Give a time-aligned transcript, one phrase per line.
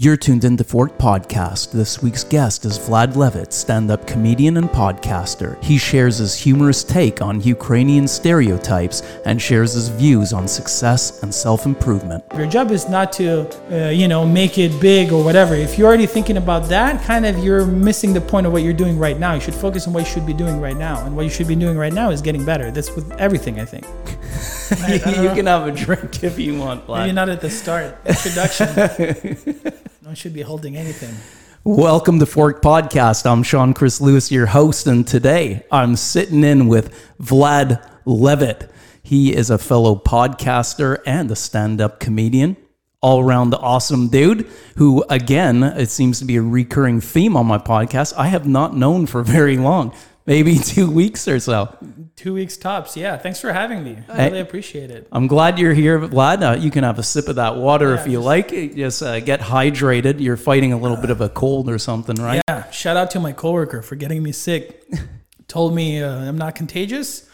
[0.00, 1.72] You're tuned into Fork Podcast.
[1.72, 5.60] This week's guest is Vlad Levitt, stand up comedian and podcaster.
[5.60, 11.34] He shares his humorous take on Ukrainian stereotypes and shares his views on success and
[11.34, 12.22] self improvement.
[12.36, 15.56] Your job is not to, uh, you know, make it big or whatever.
[15.56, 18.72] If you're already thinking about that, kind of you're missing the point of what you're
[18.72, 19.34] doing right now.
[19.34, 21.04] You should focus on what you should be doing right now.
[21.04, 22.70] And what you should be doing right now is getting better.
[22.70, 23.84] That's with everything, I think.
[24.88, 26.98] you can have a drink if you want, Vlad.
[26.98, 27.98] Maybe not at the start.
[28.06, 29.74] Introduction.
[30.08, 31.14] one should be holding anything.
[31.64, 33.30] Welcome to Fork Podcast.
[33.30, 38.70] I'm Sean Chris Lewis, your host, and today I'm sitting in with Vlad Levitt.
[39.02, 42.56] He is a fellow podcaster and a stand up comedian,
[43.02, 47.58] all around awesome dude who, again, it seems to be a recurring theme on my
[47.58, 49.94] podcast, I have not known for very long,
[50.24, 51.76] maybe two weeks or so.
[52.18, 52.96] Two weeks tops.
[52.96, 53.16] Yeah.
[53.16, 53.96] Thanks for having me.
[54.08, 55.06] I really appreciate it.
[55.12, 56.42] I'm glad you're here, Vlad.
[56.42, 58.48] Uh, you can have a sip of that water Yeah, if you just- like.
[58.74, 60.18] Just uh, get hydrated.
[60.18, 62.42] You're fighting a little bit of a cold or something, right?
[62.48, 62.68] Yeah.
[62.72, 64.82] Shout out to my coworker for getting me sick.
[65.46, 67.30] Told me uh, I'm not contagious.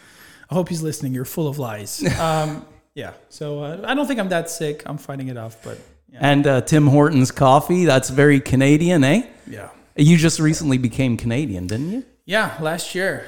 [0.50, 1.14] I hope he's listening.
[1.14, 2.02] You're full of lies.
[2.20, 3.14] Um, yeah.
[3.30, 4.82] So uh, I don't think I'm that sick.
[4.84, 5.78] I'm fighting it off, but
[6.12, 6.19] yeah.
[6.20, 7.86] And uh, Tim Hortons coffee.
[7.86, 9.22] That's very Canadian, eh?
[9.48, 9.70] Yeah.
[9.96, 12.04] You just recently became Canadian, didn't you?
[12.26, 12.54] Yeah.
[12.60, 13.26] Last year.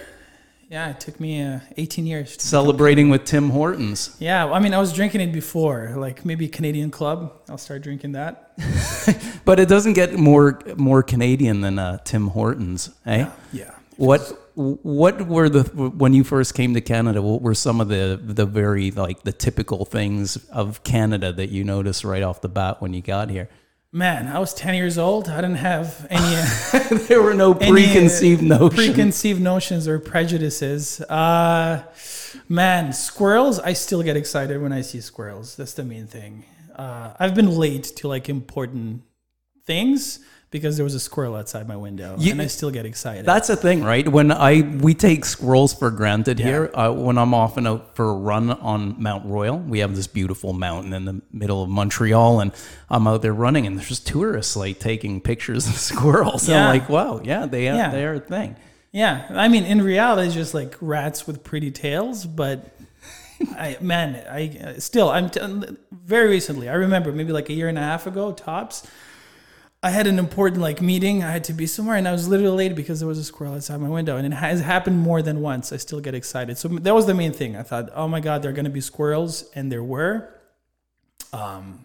[0.69, 0.91] Yeah.
[0.91, 2.37] It took me uh, 18 years.
[2.37, 4.17] to- Celebrating with Tim Hortons.
[4.19, 4.47] yeah.
[4.51, 7.33] I mean, I was drinking it before, like maybe Canadian Club.
[7.49, 8.53] I'll start drinking that.
[9.45, 13.29] But it doesn't get more more Canadian than uh, Tim Hortons, eh?
[13.53, 13.71] Yeah.
[13.97, 14.21] What
[14.57, 15.63] what were the
[16.03, 17.23] when you first came to Canada?
[17.23, 21.63] What were some of the the very like the typical things of Canada that you
[21.63, 23.49] noticed right off the bat when you got here?
[23.93, 25.29] Man, I was 10 years old.
[25.29, 26.99] I didn't have any.
[27.07, 28.75] there were no uh, preconceived notions.
[28.75, 31.01] preconceived notions or prejudices.
[31.03, 31.83] Uh,
[32.49, 33.59] man, squirrels.
[33.61, 35.57] I still get excited when I see squirrels.
[35.57, 36.45] That's the main thing.
[36.75, 39.03] Uh, I've been late to like important
[39.65, 40.19] things
[40.51, 43.27] because there was a squirrel outside my window, You- and I still get excited.
[43.27, 44.07] That's the thing, right?
[44.09, 46.71] When I we take squirrels for granted here.
[46.73, 50.53] Uh, when I'm often out for a run on Mount Royal, we have this beautiful
[50.53, 52.53] mountain in the middle of Montreal, and
[52.89, 56.43] I'm out there running, and there's just tourists like taking pictures of squirrels.
[56.49, 56.69] And Yeah.
[56.69, 57.91] I'm like, wow, yeah, they Yeah.
[57.91, 58.57] they are a thing.
[58.93, 62.73] yeah, I mean, in reality, it's just like rats with pretty tails, but.
[63.59, 65.41] I man, I uh, still I'm t-
[65.93, 66.71] very recently.
[66.71, 68.87] I remember maybe like a year and a half ago, tops.
[69.87, 71.23] I had an important like meeting.
[71.23, 73.55] I had to be somewhere, and I was literally late because there was a squirrel
[73.55, 75.73] outside my window, and it has happened more than once.
[75.73, 76.59] I still get excited.
[76.59, 77.55] So that was the main thing.
[77.55, 80.29] I thought, oh my god, there are going to be squirrels, and there were.
[81.33, 81.85] Um,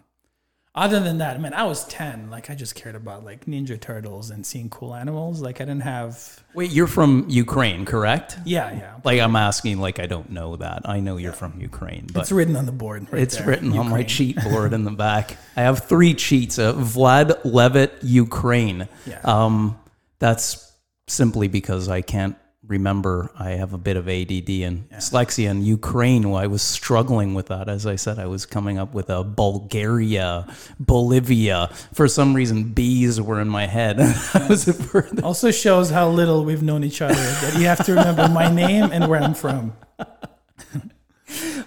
[0.74, 2.30] other than that, man, I was ten.
[2.30, 5.42] Like I just cared about like Ninja Turtles and seeing cool animals.
[5.42, 6.44] Like I didn't have.
[6.54, 8.38] Wait, you're from Ukraine, correct?
[8.46, 8.96] Yeah, yeah.
[9.04, 10.84] Like I'm asking, like I don't know that.
[10.86, 13.08] I know you're from Ukraine, but It's written on the board.
[13.12, 13.48] Right It's there.
[13.48, 15.38] written on my cheat board in the back.
[15.58, 16.58] I have three cheats.
[16.58, 18.88] Uh, Vlad Levitt, Ukraine.
[19.06, 19.20] Yeah.
[19.24, 19.78] Um,
[20.20, 20.72] that's
[21.08, 23.32] simply because I can't remember.
[23.38, 26.30] I have a bit of ADD and dyslexia in Ukraine.
[26.30, 27.68] Well, I was struggling with that.
[27.68, 30.48] As I said, I was coming up with a Bulgaria,
[30.80, 31.70] Bolivia.
[31.94, 34.00] For some reason, bees were in my head.
[34.34, 35.22] A.
[35.24, 37.14] Also shows how little we've known each other.
[37.14, 39.74] That you have to remember my name and where I'm from.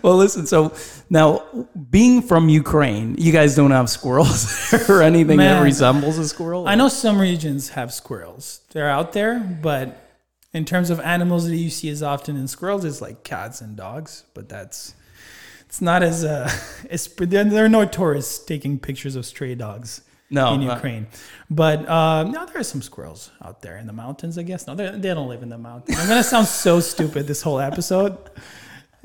[0.03, 0.47] Well, listen.
[0.47, 0.75] So
[1.09, 1.45] now,
[1.91, 6.69] being from Ukraine, you guys don't have squirrels or anything that resembles a squirrel.
[6.69, 8.61] I know some regions have squirrels.
[8.73, 10.04] They're out there, but
[10.55, 13.77] in terms of animals that you see as often in squirrels, it's like cats and
[13.77, 14.25] dogs.
[14.33, 14.95] But that's
[15.67, 16.49] it's not as uh,
[16.91, 21.09] it's there are no tourists taking pictures of stray dogs No, in uh, Ukraine.
[21.51, 24.39] But uh, no, there are some squirrels out there in the mountains.
[24.39, 25.99] I guess no, they they don't live in the mountains.
[25.99, 28.17] I'm gonna sound so stupid this whole episode.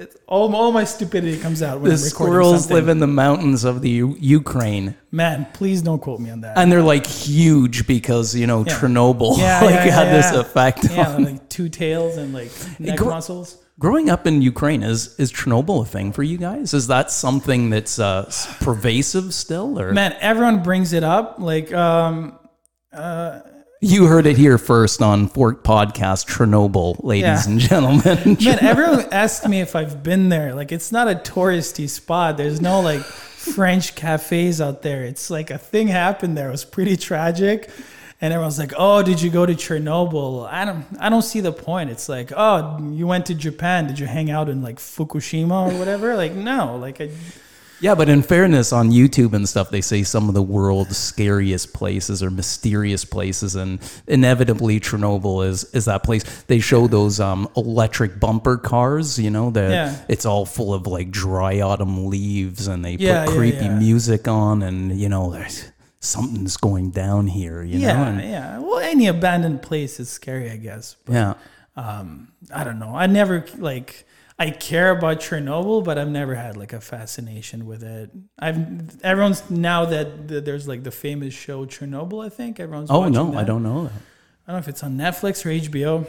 [0.01, 2.75] It's, all, all my stupidity comes out when The I'm recording squirrels something.
[2.77, 6.57] live in the mountains of the U- Ukraine, Man, please don't quote me on that.
[6.57, 10.39] and they're like huge because you know Chernobyl Yeah, like yeah, yeah, had this yeah.
[10.39, 10.85] effect.
[10.89, 13.57] yeah, on- like two tails and like neck gr- muscles.
[13.77, 16.73] Growing up in Ukraine, is is Chernobyl a thing for you guys?
[16.73, 21.35] Is that something that's uh, s- pervasive still, or Man, everyone brings it up.
[21.39, 22.37] Like, um,
[23.81, 26.27] you heard it here first on Fork Podcast?
[26.27, 27.51] Chernobyl, ladies Yeah.
[27.51, 28.37] and gentlemen.
[28.43, 30.53] man, everyone asks me if I've been there.
[30.53, 32.37] Like, it's not a touristy spot.
[32.37, 35.03] There's no like French cafes out there.
[35.03, 36.49] It's like a thing happened there.
[36.49, 37.69] It was pretty tragic.
[38.21, 41.53] And everyone's like, "Oh, did you go to Chernobyl?" I don't, I don't see the
[41.53, 41.89] point.
[41.89, 43.87] It's like, "Oh, you went to Japan.
[43.87, 46.75] Did you hang out in like Fukushima or whatever?" Like, no.
[46.75, 47.11] Like, I,
[47.81, 51.73] Yeah, but in fairness, on YouTube and stuff, they say some of the world's scariest
[51.73, 56.23] places or mysterious places, and inevitably Chernobyl is is that place.
[56.47, 59.95] They show those um, electric bumper cars, you know, that Yeah.
[60.09, 63.79] it's all full of like dry autumn leaves, and they Yeah, put creepy yeah.
[63.79, 65.71] music on, and you know, there's
[66.01, 67.63] something's going down here.
[67.63, 67.87] You know.
[67.87, 68.57] yeah, And- yeah.
[68.59, 70.95] Well, any abandoned place is scary, I guess.
[71.05, 71.33] But, yeah.
[71.77, 72.93] um, I don't know.
[72.95, 74.05] I never like.
[74.41, 78.09] I care about Chernobyl, but I've never had like a fascination with it.
[78.39, 82.25] I've everyone's now that th- there's like the famous show Chernobyl.
[82.25, 82.89] I think everyone's.
[82.89, 83.37] Oh no, that.
[83.39, 83.91] I don't know that.
[84.47, 86.07] I don't know if it's on Netflix or HBO.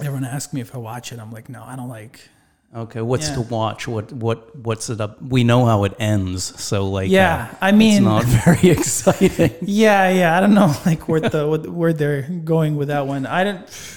[0.00, 1.20] Everyone asks me if I watch it.
[1.20, 2.28] I'm like, no, I don't like.
[2.74, 3.36] Okay, what's Yeah.
[3.36, 3.86] to watch?
[3.86, 5.22] What what what's it up?
[5.22, 9.54] We know how it ends, so like Yeah, uh, I mean, it's not very exciting.
[9.62, 10.36] yeah, yeah.
[10.36, 13.24] I don't know, like where the where they're going with that one.
[13.24, 13.95] I don't.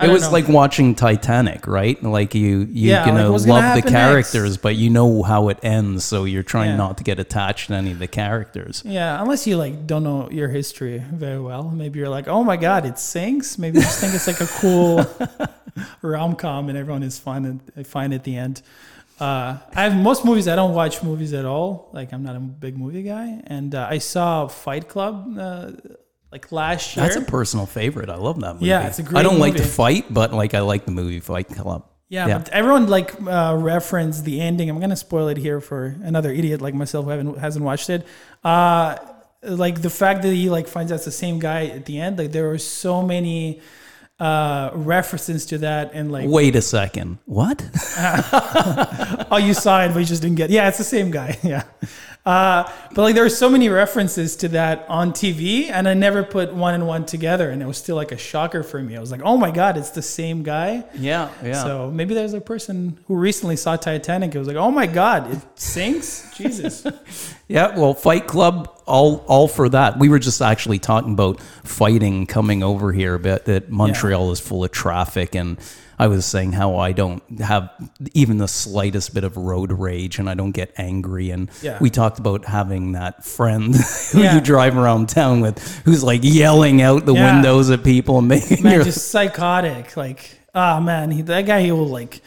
[0.00, 0.30] I it was know.
[0.32, 2.02] like watching Titanic, right?
[2.02, 3.90] Like you you Yeah, you like, know gonna love the happen next?
[3.92, 6.76] characters, but you know how it ends, so you're trying Yeah.
[6.76, 8.82] not to get attached to any of the characters.
[8.84, 11.64] Yeah, unless you like don't know your history very well.
[11.70, 13.58] Maybe you're like, oh my god, it sinks.
[13.58, 15.04] Maybe you just think it's like a cool
[16.02, 18.62] rom com and everyone is fine and fine at the end.
[19.20, 20.48] Uh, I have most movies.
[20.48, 21.90] I don't watch movies at all.
[21.92, 23.42] Like I'm not a big movie guy.
[23.46, 25.72] And uh, I saw Fight Club uh,
[26.32, 27.04] like last year.
[27.04, 28.08] That's a personal favorite.
[28.08, 28.66] I love that movie.
[28.66, 31.20] Yeah, it's a great I don't like to fight, but like I like the movie
[31.20, 31.86] Fight Club.
[32.08, 32.38] Yeah, Yeah.
[32.38, 34.68] but everyone like uh, referenced the ending.
[34.70, 38.06] I'm gonna spoil it here for another idiot like myself who haven't hasn't watched it.
[38.42, 38.96] Uh,
[39.42, 42.18] like the fact that he like finds out it's the same guy at the end.
[42.18, 43.60] Like there were so many
[44.18, 47.18] uh, references to that, and like Wait a second.
[47.24, 47.64] What?
[49.30, 50.50] oh, you saw it, but you just didn't get.
[50.50, 51.38] Yeah, it's the same guy.
[51.44, 51.62] Yeah.
[52.26, 56.22] Uh, but like there were so many references to that on TV, and I never
[56.22, 58.94] put one and one together, and it was still like a shocker for me.
[58.96, 60.84] I was like, oh my god, it's the same guy.
[60.94, 61.62] yeah, yeah.
[61.62, 64.34] So maybe there's a person who recently saw Titanic.
[64.34, 66.30] It was like, oh my god, it sinks.
[66.36, 66.86] Jesus.
[67.48, 69.98] Yeah, well, Fight Club, all all for that.
[69.98, 74.62] We were just actually talking about fighting coming over here, but that Montreal is full
[74.62, 75.58] of traffic, and
[76.00, 77.68] I was saying how I don't have
[78.14, 81.28] even the slightest bit of road rage, and I don't get angry.
[81.30, 81.76] And Yeah.
[81.78, 83.74] we talked about having that friend
[84.12, 84.34] who Yeah.
[84.34, 87.34] you drive around town with, who's like yelling out the Yeah.
[87.34, 89.94] windows at people and making Man, your just psychotic.
[89.94, 92.22] Like, ah man, he, that guy he will like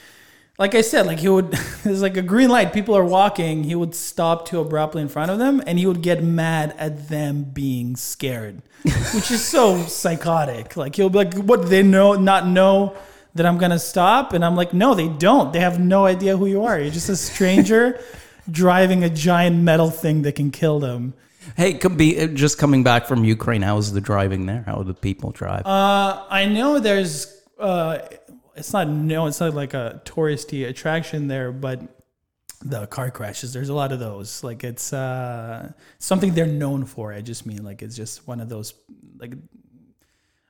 [0.60, 1.52] like I said, like he would
[1.84, 5.32] there's like a green light, people are walking, he would stop too abruptly in front
[5.32, 8.62] of them and he would get mad at them being scared.
[9.16, 10.78] which is so psychotic.
[10.78, 12.94] Like he'll be like, what do they know not know
[13.36, 14.34] that I'm gonna stop?
[14.34, 15.54] And I'm like, no, they don't.
[15.54, 16.80] They have no idea who you are.
[16.80, 18.00] You're just a stranger
[18.52, 21.14] driving a giant metal thing that can kill them.
[21.58, 23.62] Hey, could be uh, just coming back from Ukraine.
[23.62, 24.64] How's the driving there?
[24.66, 25.66] How do the people drive?
[25.66, 28.00] Uh, I know there's uh,
[28.56, 31.82] it's not no, it's not like a touristy attraction there, but
[32.64, 33.54] the car crashes.
[33.54, 34.44] There's a lot of those.
[34.44, 37.12] Like it's uh something they're known for.
[37.14, 38.74] I just mean like it's just one of those
[39.18, 39.34] like.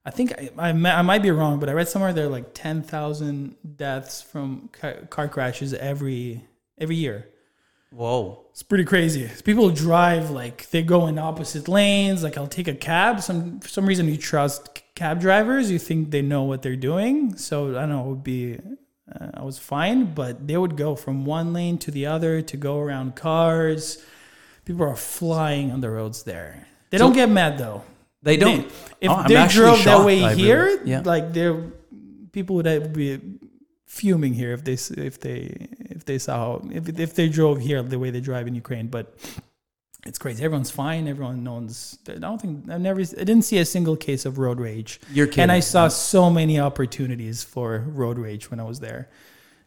[0.05, 2.53] I think I, I, I might be wrong, but I read somewhere there are like
[2.53, 4.69] ten thousand deaths from
[5.09, 6.45] car crashes every
[6.77, 7.29] every year.
[7.91, 8.45] Whoa.
[8.49, 9.29] It's pretty crazy.
[9.43, 12.23] People drive like they go in opposite lanes.
[12.23, 13.21] Like I'll take a cab.
[13.21, 15.71] Some for some reason you trust cab drivers.
[15.71, 17.37] You think they know what they're doing.
[17.37, 18.05] So I don't know.
[18.05, 18.59] It would be.
[19.13, 22.57] Uh, I was fine, but they would go from one lane to the other to
[22.57, 24.03] go around cars.
[24.65, 26.67] People are flying on the roads there.
[26.89, 27.83] They don't get mad though.
[28.23, 28.65] They don't.
[29.01, 31.01] If Oh, they drove that way I really- here, yeah.
[31.05, 31.61] like they're
[32.31, 33.19] people would be
[33.85, 34.73] fuming here if they
[35.09, 38.55] if they if they saw if if they drove here the way they drive in
[38.55, 38.87] Ukraine.
[38.87, 39.13] But
[40.05, 40.43] it's crazy.
[40.43, 41.07] Everyone's fine.
[41.07, 41.97] Everyone knows.
[42.09, 43.01] I don't think I've never.
[43.01, 44.99] I didn't see a single case of road rage.
[45.13, 45.43] You're kidding.
[45.43, 49.09] And I saw so many opportunities for road rage when I was there.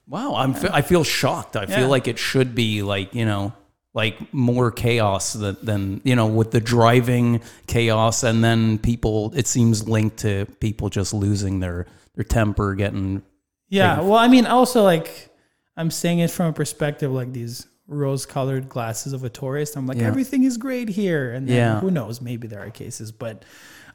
[0.08, 1.56] Wow, I'm fe- I feel shocked.
[1.56, 1.76] I Yeah.
[1.78, 3.52] feel like it should be like you know
[3.96, 9.46] like more chaos than, than you know with the driving chaos and then people it
[9.48, 13.22] seems linked to people just losing their their temper getting
[13.68, 14.00] Yeah.
[14.00, 15.08] Well, I mean, also like
[15.78, 19.76] I'm saying it from a perspective like these rose-colored glasses of a tourist.
[19.76, 20.08] I'm like, Yeah.
[20.12, 21.80] everything is great here, and then Yeah.
[21.80, 22.20] who knows?
[22.20, 23.44] Maybe there are cases, but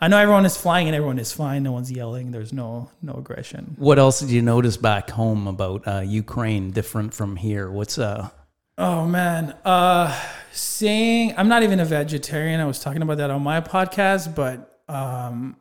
[0.04, 1.64] I know everyone is flying and everyone is fine.
[1.64, 2.32] No one's yelling.
[2.32, 3.76] There's no no aggression.
[3.78, 8.30] what else did you notice back home about uh, Ukraine different from here what's uh
[8.78, 10.18] Oh man, uh,
[10.52, 12.60] seeing I'm not even a vegetarian.
[12.60, 15.58] I was talking about that on my podcast, but um,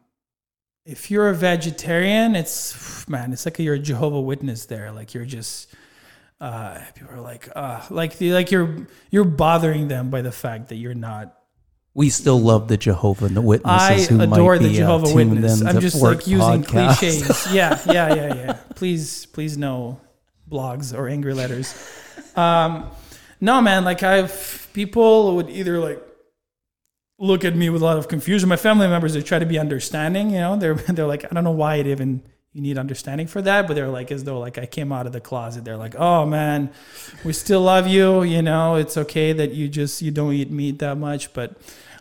[0.85, 4.93] if you're a vegetarian, it's man, it's like you're a Jehovah Witness there.
[4.93, 5.75] Like you're just
[6.41, 10.69] uh, people are like, uh, like the, like you're you're bothering them by the fact
[10.69, 11.37] that you're not.
[11.93, 15.15] we still love the Jehovah and the Witnesses who adore might the be, Jehovah uh,
[15.15, 15.63] Witness.
[15.63, 16.97] I'm just like using Podcast.
[16.97, 17.53] cliches.
[17.53, 18.53] yeah, yeah, yeah, yeah.
[18.75, 20.01] Please, please no
[20.51, 21.75] blogs or angry letters.
[22.37, 22.91] Um,
[23.41, 23.85] no, man.
[23.85, 26.03] Like I've people would either like
[27.19, 28.49] look at me with a lot of confusion.
[28.49, 30.31] My family members they try to be understanding.
[30.31, 32.23] You know, they're they're like, I don't know why it even
[32.53, 35.13] you need understanding for that, but they're like as though like I came out of
[35.13, 35.65] the closet.
[35.65, 36.71] They're like, oh man,
[37.25, 38.23] we still love you.
[38.23, 41.57] You know, it's okay that you just you don't eat meat that much, but.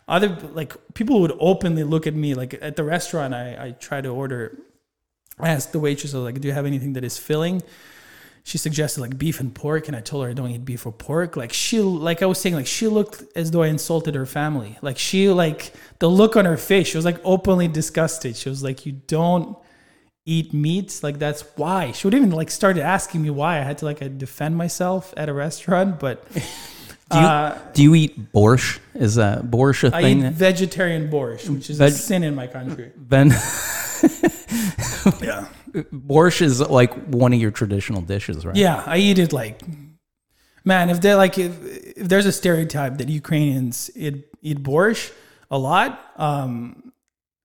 [0.09, 3.31] other like people would openly look at me like at the restaurant.
[3.31, 4.57] I I try to order.
[5.38, 7.62] I asked the waitress, like, "Do you have anything that is filling?"
[8.50, 10.91] She suggested like beef and pork, and I told her I don't eat beef or
[10.91, 11.38] pork.
[11.38, 14.75] Like she, like I was saying, like she looked as though I insulted her family.
[14.82, 18.36] Like she, like the look on her face, she was like openly disgusted.
[18.36, 19.56] She was like, "You don't."
[20.25, 23.79] eat meat like that's why she would even like started asking me why i had
[23.79, 26.24] to like defend myself at a restaurant but
[27.12, 28.77] Do you, uh, do you eat borscht?
[28.94, 30.25] Is that borscht a i thing?
[30.25, 33.29] eat vegetarian borscht which is Veg- a sin in my country then
[35.22, 35.48] yeah
[35.94, 38.56] borscht is like one of your traditional dishes, right?
[38.56, 39.62] yeah i eat it like
[40.66, 41.54] man if they're like if,
[41.98, 45.12] if there's a stereotype that ukrainians eat, eat borscht
[45.52, 46.92] a lot um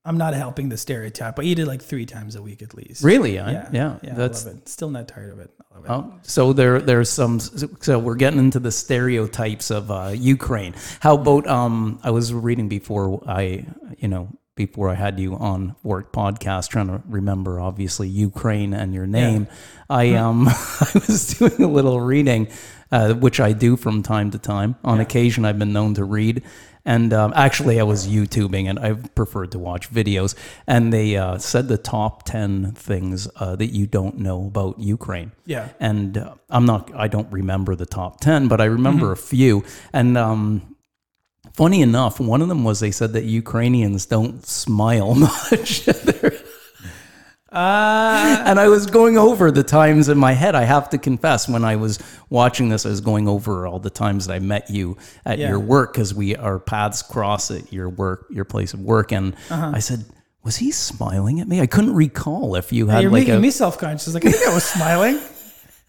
[0.04, 3.02] i'm not helping the stereotype i eat it like three times a week at least
[3.02, 3.38] Really?
[3.38, 3.96] I- yeah yeah.
[4.02, 5.90] yeah That's I love it still not tired of it it.
[5.90, 7.40] Oh, so there, there's some.
[7.40, 10.72] So we're getting into the stereotypes of uh, Ukraine.
[11.00, 11.48] How about?
[11.48, 13.66] Um, I was reading before I,
[13.98, 18.94] you know, before I had you on Fork podcast, trying to remember obviously Ukraine and
[18.94, 19.48] your name.
[19.90, 22.48] I um, I was doing a little reading,
[22.92, 24.76] uh, which I do from time to time.
[24.84, 26.42] On occasion, I've been known to read.
[26.86, 30.34] And um, actually, I was YouTubing, and I preferred to watch videos.
[30.66, 35.32] And they uh, said the top ten things uh, that you don't know about Ukraine
[35.46, 39.16] yeah and uh, I'm not I don't remember the top 10 but I remember a
[39.16, 40.73] few and um
[41.54, 45.88] funny enough one of them was they said that Ukrainians don't smile much
[47.52, 51.48] uh and I was going over the times in my head I have to confess
[51.48, 54.70] when I was watching this I was going over all the times that I met
[54.70, 55.50] you at Yeah.
[55.50, 59.34] your work cuz we our paths cross at your work your place of work and
[59.50, 59.70] Uh-huh.
[59.72, 60.04] I said
[60.42, 63.40] was he smiling at me I couldn't recall if you had You're like making a
[63.40, 64.12] me self conscious.
[64.14, 65.18] Like I think I was smiling.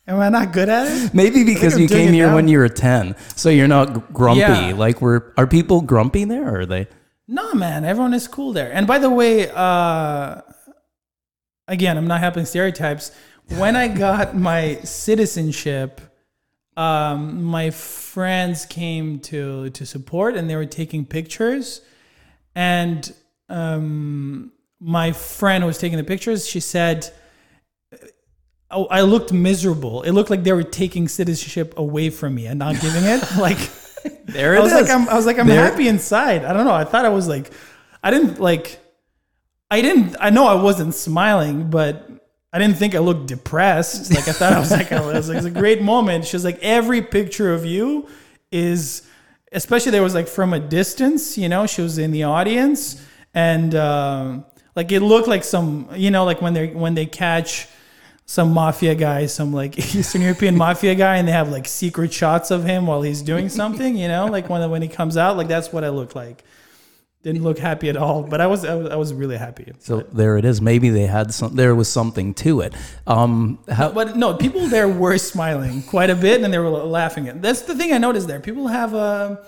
[0.08, 1.14] Am I not good at it?
[1.14, 2.36] Maybe because you came here now.
[2.36, 3.16] when you were 10.
[3.36, 4.42] So you're not grumpy.
[4.42, 4.74] Yeah.
[4.76, 6.88] Like we're are people grumpy there or are they?
[7.28, 7.84] No, man.
[7.84, 8.72] Everyone is cool there.
[8.72, 10.42] And by the way, uh,
[11.68, 13.12] again, I'm not helping stereotypes.
[13.58, 16.02] When I got my citizenship,
[16.78, 21.82] um, my friends came to to support, and they were taking pictures.
[22.54, 23.12] And
[23.50, 27.12] um, my friend was taking the pictures, she said.
[28.76, 30.04] Oh, I looked miserable.
[30.04, 33.24] It looked like they were taking citizenship away from me and not giving it.
[33.38, 33.58] Like
[34.26, 36.44] There I was like, I'm, I was like, I'm There- happy inside.
[36.46, 36.74] I don't know.
[36.74, 37.52] I thought I was like,
[38.04, 38.80] I didn't like,
[39.72, 40.16] I didn't.
[40.20, 42.08] I know I wasn't smiling, but
[42.54, 44.14] I didn't think I looked depressed.
[44.14, 46.26] Like I thought I was like, it was, like, it was a great moment.
[46.26, 48.08] She was like, every picture of you
[48.52, 49.08] is,
[49.52, 51.38] especially there was like from a distance.
[51.38, 53.02] You know, she was in the audience,
[53.34, 57.68] and um, like it looked like some, you know, like when they when they catch
[58.26, 62.52] some mafia guy, some like Eastern European mafia guy, and they have like secret shots
[62.52, 65.48] of him while he's doing something, you know, like when when he comes out, like
[65.48, 66.44] that's what I look like.
[67.22, 69.74] Didn't look happy at all, but I was I was, I was really happy.
[69.80, 70.62] so there it is.
[70.62, 72.74] Maybe they had some there was something to it.
[73.08, 77.28] Um how But no, people there were smiling quite a bit, and they were laughing.
[77.28, 78.40] At that's the thing I noticed there.
[78.40, 79.44] People have a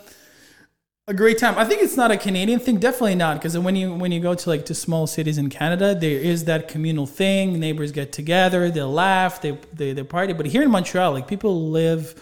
[1.10, 1.58] a great time.
[1.58, 2.80] I think it's not a Canadian thing.
[2.80, 5.96] Definitely not, because when you when you go to like to small cities in Canada,
[5.96, 7.60] there is that communal thing.
[7.60, 10.34] Neighbors get together, they laugh, they they they party.
[10.34, 12.14] But here in Montreal, like people live.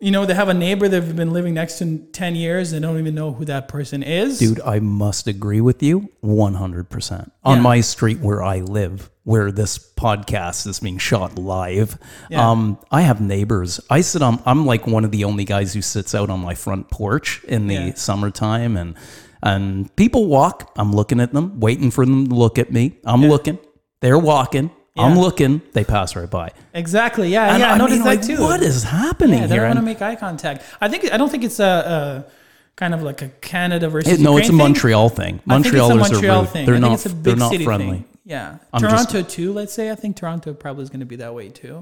[0.00, 2.70] You know, they have a neighbor they've been living next to 10 years.
[2.70, 4.38] They don't even know who that person is.
[4.38, 7.32] dude, I must agree with you 100%.
[7.44, 7.62] On Yeah.
[7.62, 11.98] my street where I live, where this podcast is being shot live,
[12.30, 12.48] Yeah.
[12.48, 13.80] um I have neighbors.
[13.90, 16.54] I sit on I'm like one of the only guys who sits out on my
[16.54, 17.94] front porch in the Yeah.
[17.96, 18.94] summertime and
[19.42, 22.98] and people walk, I'm looking at them, waiting for them to look at me.
[23.04, 23.58] I'm looking.
[24.00, 24.70] They're walking.
[24.98, 25.62] I'm looking.
[25.72, 26.50] They pass right by.
[26.74, 27.28] Exactly.
[27.30, 27.52] Yeah.
[27.52, 27.70] And yeah.
[27.70, 28.40] I, I noticed mean, that like, too.
[28.42, 29.62] What is happening Yeah, they here?
[29.62, 30.64] don't want to make eye contact.
[30.80, 32.32] I think I don't think it's a, a
[32.76, 34.12] kind of like a Canada versus.
[34.14, 34.72] it- no, it's a Ukraine thing.
[34.74, 35.40] Montreal thing.
[35.48, 36.50] I think it's a Montrealers Montreal are rude.
[36.50, 36.66] thing.
[36.66, 36.92] They're I think not.
[36.94, 37.86] it's a they're big not city friendly.
[37.98, 38.04] thing.
[38.24, 39.52] Yeah, I'm just- Toronto too.
[39.52, 41.80] Let's say I think Toronto probably is going to be that way too.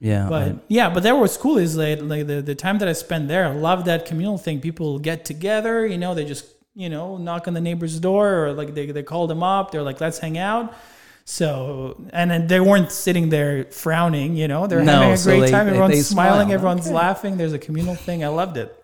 [0.00, 2.88] Yeah, But I- yeah, but there was cool is like, like the the time that
[2.88, 3.46] I spent there.
[3.46, 4.60] I love that communal thing.
[4.60, 5.84] People get together.
[5.86, 6.46] You know, they just
[6.76, 9.72] you know knock on the neighbor's door or like they they call them up.
[9.72, 10.72] They're like, let's hang out.
[11.30, 14.34] So and then they weren't sitting there frowning.
[14.34, 15.68] You know, they're No, having a so great they- time.
[15.68, 16.46] Everyone's they smiling.
[16.46, 16.54] smile.
[16.54, 16.94] Everyone's Okay.
[16.94, 17.36] laughing.
[17.36, 18.24] There's a communal thing.
[18.24, 18.74] I loved it.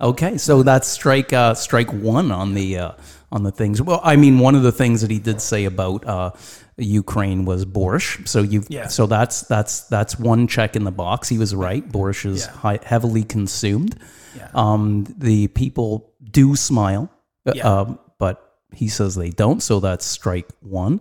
[0.00, 2.92] Okay, so that's strike uh, strike one on the uh,
[3.30, 3.82] on the things.
[3.82, 6.30] Well, I mean, one of the things that he did say about uh,
[6.78, 8.26] Ukraine was borscht.
[8.26, 8.86] So you, Yeah.
[8.88, 11.28] so that's that's that's one check in the box.
[11.28, 11.86] He was right.
[11.86, 12.52] Borscht is Yeah.
[12.62, 13.94] high, heavily consumed.
[14.34, 14.48] Yeah.
[14.54, 17.10] Um, the people do smile,
[17.46, 17.68] uh, Yeah.
[17.80, 18.40] um, but
[18.72, 19.62] he says they don't.
[19.62, 21.00] So that's strike one.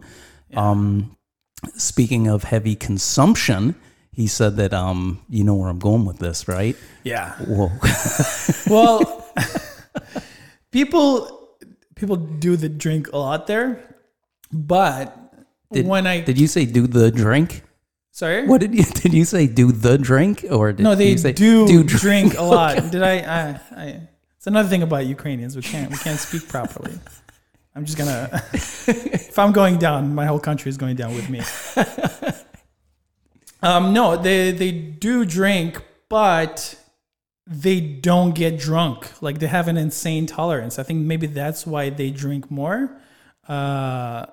[0.56, 1.15] Um,
[1.75, 3.75] speaking of heavy consumption,
[4.12, 6.75] he said that um, you know where I'm going with this, right?
[7.03, 7.34] Yeah.
[7.48, 7.72] Whoa.
[8.70, 9.25] Well,
[10.72, 11.50] people
[11.96, 13.79] people do the drink a lot there,
[14.51, 15.15] but
[15.72, 17.63] Did, when I did you say do the drink?
[18.12, 19.48] sorry, What did you did you say?
[19.48, 22.91] Do the drink or did no, they you say do, dr- drink a lot.
[22.91, 23.60] Did I, I?
[23.75, 23.86] I?
[24.38, 25.56] It's another thing about Ukrainians.
[25.56, 27.00] We can't we can't speak properly.
[27.79, 28.43] I'm just gonna.
[28.53, 31.41] if I'm going down, my whole country is going down with me.
[33.62, 36.75] Um, no, they they do drink, but
[37.45, 39.12] they don't get drunk.
[39.21, 40.79] Like they have an insane tolerance.
[40.79, 42.89] I think maybe that's why they drink more.
[43.50, 44.27] Uh,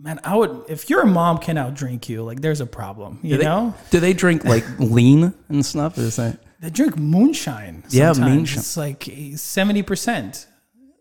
[0.00, 3.20] man, I would if your mom can outdrink you, like there's a problem.
[3.22, 5.96] You Do they, know, do they drink like lean and stuff?
[5.96, 7.84] Is that they drink moonshine.
[7.88, 8.58] Yeah, moonshine.
[8.58, 10.48] It's like seventy percent.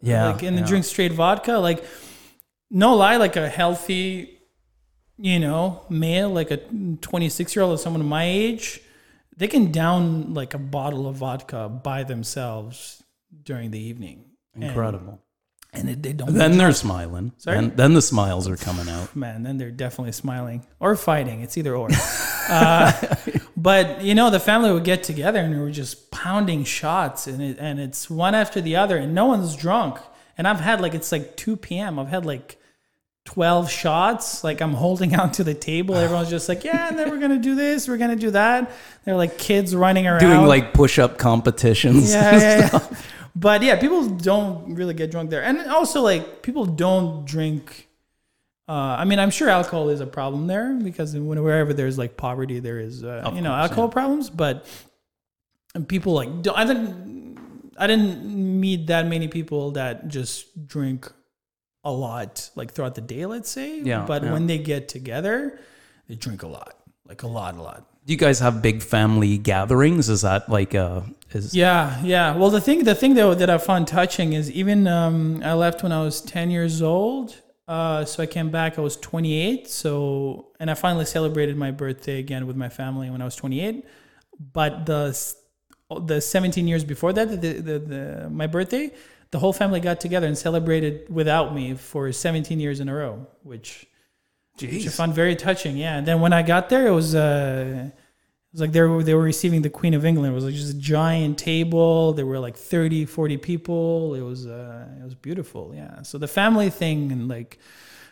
[0.01, 0.31] Yeah?
[0.31, 0.65] like and yeah.
[0.65, 1.53] drink straight vodka.
[1.53, 1.83] Like
[2.69, 4.39] no lie, like a healthy,
[5.17, 6.57] you know, male, like a
[7.01, 8.81] twenty six year old or someone my age,
[9.35, 13.03] they can down like a bottle of vodka by themselves
[13.43, 14.25] during the evening.
[14.55, 15.21] Incredible.
[15.73, 16.33] And, it, they don't.
[16.33, 17.31] Then they're smiling.
[17.37, 17.55] Sorry?
[17.55, 19.15] Then, then the smiles are coming out.
[19.15, 21.41] man, then they're definitely smiling or fighting.
[21.41, 21.87] It's either or.
[22.49, 23.15] uh,
[23.55, 27.41] but you know, the family would get together and we were just pounding shots, and
[27.41, 29.97] it, and it's one after the other, and no one's drunk.
[30.37, 31.99] And I've had like it's like two p.m.
[31.99, 32.57] I've had like
[33.23, 34.43] twelve shots.
[34.43, 35.95] Like I'm holding out to the table.
[35.95, 38.71] Everyone's just like, yeah, and then we're gonna do this, we're gonna do that.
[39.05, 42.11] They're like kids running around Doing like push up competitions.
[42.11, 42.97] yeah, yeah, yeah.
[43.35, 47.87] But yeah, people don't really get drunk there, and also like people don't drink.
[48.67, 52.59] Uh, I mean, I'm sure alcohol is a problem there because wherever there's like poverty,
[52.59, 54.29] there is uh, you know course, alcohol problems.
[54.29, 54.65] But
[55.87, 57.37] people like don't, I didn't
[57.77, 58.23] I didn't
[58.59, 61.11] meet that many people that just drink
[61.83, 63.25] a lot like throughout the day.
[63.25, 64.33] Let's say, Yeah, But yeah.
[64.33, 65.59] when they get together,
[66.07, 66.75] they drink a lot,
[67.07, 67.87] like a lot, a lot.
[68.05, 70.09] Do you guys have big family gatherings?
[70.09, 72.35] Is that like uh is Yeah, yeah.
[72.35, 75.83] Well, the thing, the thing though that I found touching is even um, I left
[75.83, 77.41] when I was ten years old.
[77.67, 78.77] Uh, so I came back.
[78.77, 79.69] I was 28.
[79.69, 83.85] So and I finally celebrated my birthday again with my family when I was 28.
[84.53, 85.15] But the
[85.99, 88.91] the 17 years before that, the, the, the my birthday,
[89.31, 93.27] the whole family got together and celebrated without me for 17 years in a row,
[93.43, 93.87] which
[94.61, 95.77] which I found very touching.
[95.77, 95.97] Yeah.
[95.97, 99.13] And then when I got there, it was uh, it was like they were they
[99.13, 100.31] were receiving the Queen of England.
[100.31, 102.11] It was like just a giant table.
[102.13, 104.13] There were like 30, 40 people.
[104.13, 105.71] It was uh, it was beautiful.
[105.73, 106.01] Yeah.
[106.01, 107.59] So the family thing and like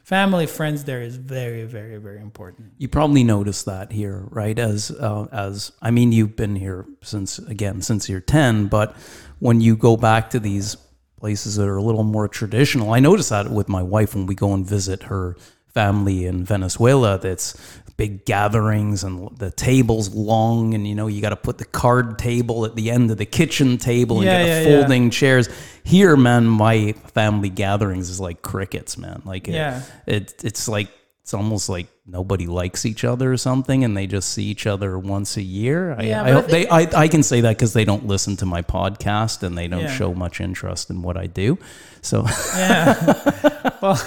[0.03, 2.71] family friends there is very very very important.
[2.77, 4.57] You probably noticed that here, right?
[4.57, 8.95] As uh, as I mean, you've been here since again since you're ten, but
[9.39, 10.77] when you go back to these
[11.17, 14.35] places that are a little more traditional, I notice that with my wife when we
[14.35, 15.35] go and visit her
[15.73, 17.17] family in Venezuela.
[17.19, 17.55] That's
[17.97, 22.17] big gatherings and the tables long, and you know you got to put the card
[22.17, 24.79] table at the end of the kitchen table and Yeah, get yeah, the yeah.
[24.81, 25.49] folding chairs.
[25.83, 29.21] Here, man, my family gatherings is like crickets, man.
[29.25, 29.81] Like it- Yeah.
[30.07, 30.89] it it's like
[31.23, 34.97] it's almost like nobody likes each other or something and they just see each other
[34.97, 37.85] once a year i, Yeah, I I they I, I can say that because they
[37.85, 39.95] don't listen to my podcast and they don't Yeah.
[39.95, 41.59] show much interest in what i do
[42.01, 43.75] so Yeah.
[43.81, 44.01] well,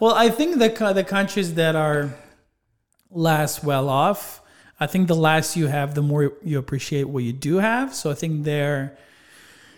[0.00, 2.14] well, I think the the countries that are
[3.10, 4.42] less well off,
[4.80, 7.94] I think the less you have, the more you appreciate what you do have.
[7.94, 8.96] So I think they're,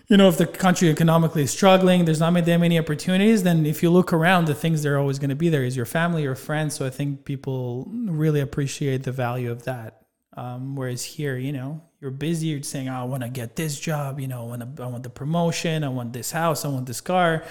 [0.09, 3.43] you know, if the country economically is struggling, there's not that many opportunities.
[3.43, 5.77] Then if you look around, the things that are always going to be there is
[5.77, 6.75] your family, your friends.
[6.75, 10.03] So I think people really appreciate the value of that.
[10.37, 12.49] Um, whereas here, you know, you're busy.
[12.49, 14.21] You're saying, oh, "I want to get this job.
[14.21, 15.85] You know, I want, I want the promotion.
[15.85, 16.65] I want this house.
[16.65, 17.45] I want this car."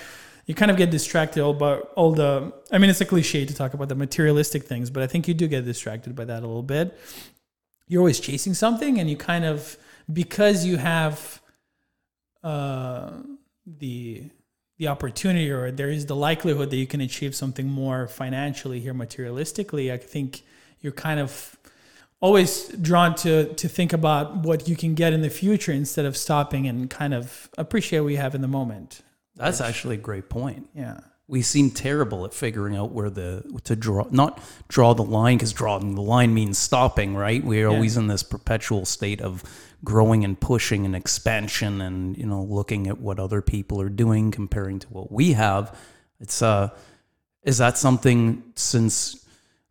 [0.49, 2.51] You kind of get distracted about all the.
[2.71, 5.35] I mean, it's a cliche to talk about the materialistic things, but I think you
[5.35, 6.97] do get distracted by that a little bit.
[7.87, 9.77] You're always chasing something, and you kind of
[10.11, 11.39] because you have
[12.43, 13.11] uh,
[13.63, 14.23] the
[14.79, 18.93] the opportunity or there is the likelihood that you can achieve something more financially here
[18.93, 20.43] materialistically i think
[20.79, 21.57] you're kind of
[22.21, 26.15] always drawn to to think about what you can get in the future instead of
[26.15, 29.01] stopping and kind of appreciate what you have in the moment
[29.39, 30.69] that's actually a great point.
[30.75, 30.99] Yeah.
[31.27, 35.53] We seem terrible at figuring out where the to draw not draw the line because
[35.53, 37.43] drawing the line means stopping right?
[37.43, 39.43] We're always in this perpetual state of
[39.83, 44.31] growing and pushing and expansion and you know looking at what other people are doing
[44.31, 45.77] comparing to what we have.
[46.19, 46.69] It's uh
[47.43, 49.23] is that something since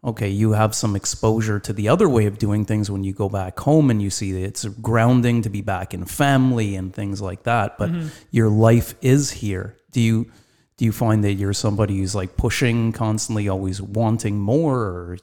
[0.05, 3.29] okay you have some exposure to the other way of doing things when you go
[3.29, 7.21] back home and you see that it's grounding to be back in family and things
[7.21, 8.09] like that but mm-hmm.
[8.31, 10.31] your life is here do you
[10.77, 15.19] do you find that you're somebody who's like pushing constantly always wanting more or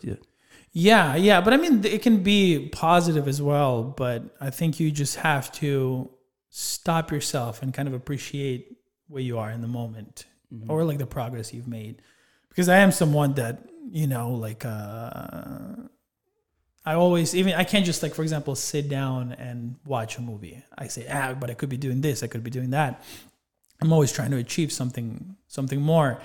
[0.74, 3.82] Yeah, yeah, but I mean, it can be positive as well.
[3.84, 6.10] But I think you just have to
[6.50, 10.26] stop yourself and kind of appreciate where you are in the moment.
[10.54, 10.70] Mm-hmm.
[10.70, 12.04] or like the progress you've made
[12.56, 13.60] because i am someone that
[13.92, 15.76] you know like uh
[16.86, 20.64] i always even i can't just like for example sit down and watch a movie.
[20.78, 23.04] I say ah but i could be doing this i could be doing that.
[23.82, 26.22] I'm always trying to achieve something something more.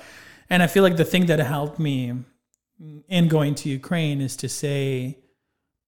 [0.49, 2.15] And i feel like the thing that helped me
[3.09, 5.19] in going to ukraine is to say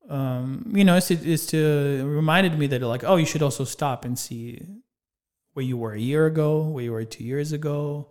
[0.08, 3.64] um, you know, is to, is to reminded me that like, oh, you should also
[3.64, 4.66] stop and see
[5.54, 8.08] where you were a year ago, where you were two years ago,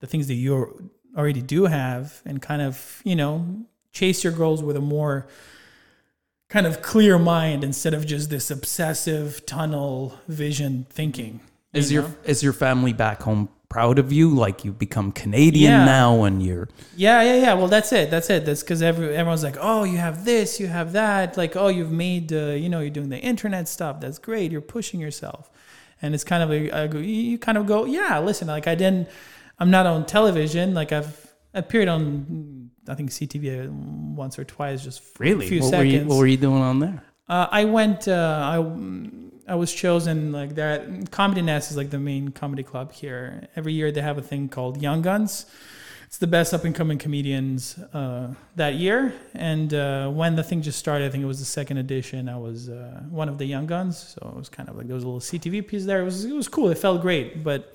[0.00, 4.62] the things that you already do have, and kind of you know chase your goals
[4.62, 5.26] with a more
[6.48, 11.40] kind of clear mind instead of just this obsessive tunnel vision thinking.
[11.72, 14.28] you Is your is your family back home proud of you?
[14.30, 15.84] Like you become Canadian Yeah.
[15.84, 17.54] now, and you're Yeah, yeah, yeah.
[17.54, 18.10] Well, that's it.
[18.10, 18.44] That's it.
[18.46, 21.36] That's because every, everyone's like, oh, you have this, you have that.
[21.36, 24.00] Like, oh, you've made, uh, you know, you're doing the internet stuff.
[24.00, 24.52] That's great.
[24.52, 25.50] You're pushing yourself.
[26.02, 29.08] And it's kind of a, go- you kind of go, yeah, listen, like I didn't,
[29.58, 30.74] I'm not on television.
[30.74, 33.68] Like I've appeared on, I think CTV
[34.14, 35.72] once or twice, just for a few what seconds.
[35.72, 37.02] were you what were you doing on there?
[37.28, 38.08] Uh, I went.
[38.08, 38.58] Uh, I
[39.46, 41.10] I was chosen like that.
[41.10, 43.48] Comedy Nest is like the main comedy club here.
[43.56, 45.46] Every year they have a thing called Young Guns.
[46.06, 49.12] It's the best up and coming comedians uh, that year.
[49.34, 52.28] And uh, when the thing just started, I think it was the second edition.
[52.28, 54.94] I was uh, one of the Young Guns, so it was kind of like there
[54.94, 56.00] was a little CTV piece there.
[56.00, 56.70] It was it was cool.
[56.70, 57.74] It felt great, but.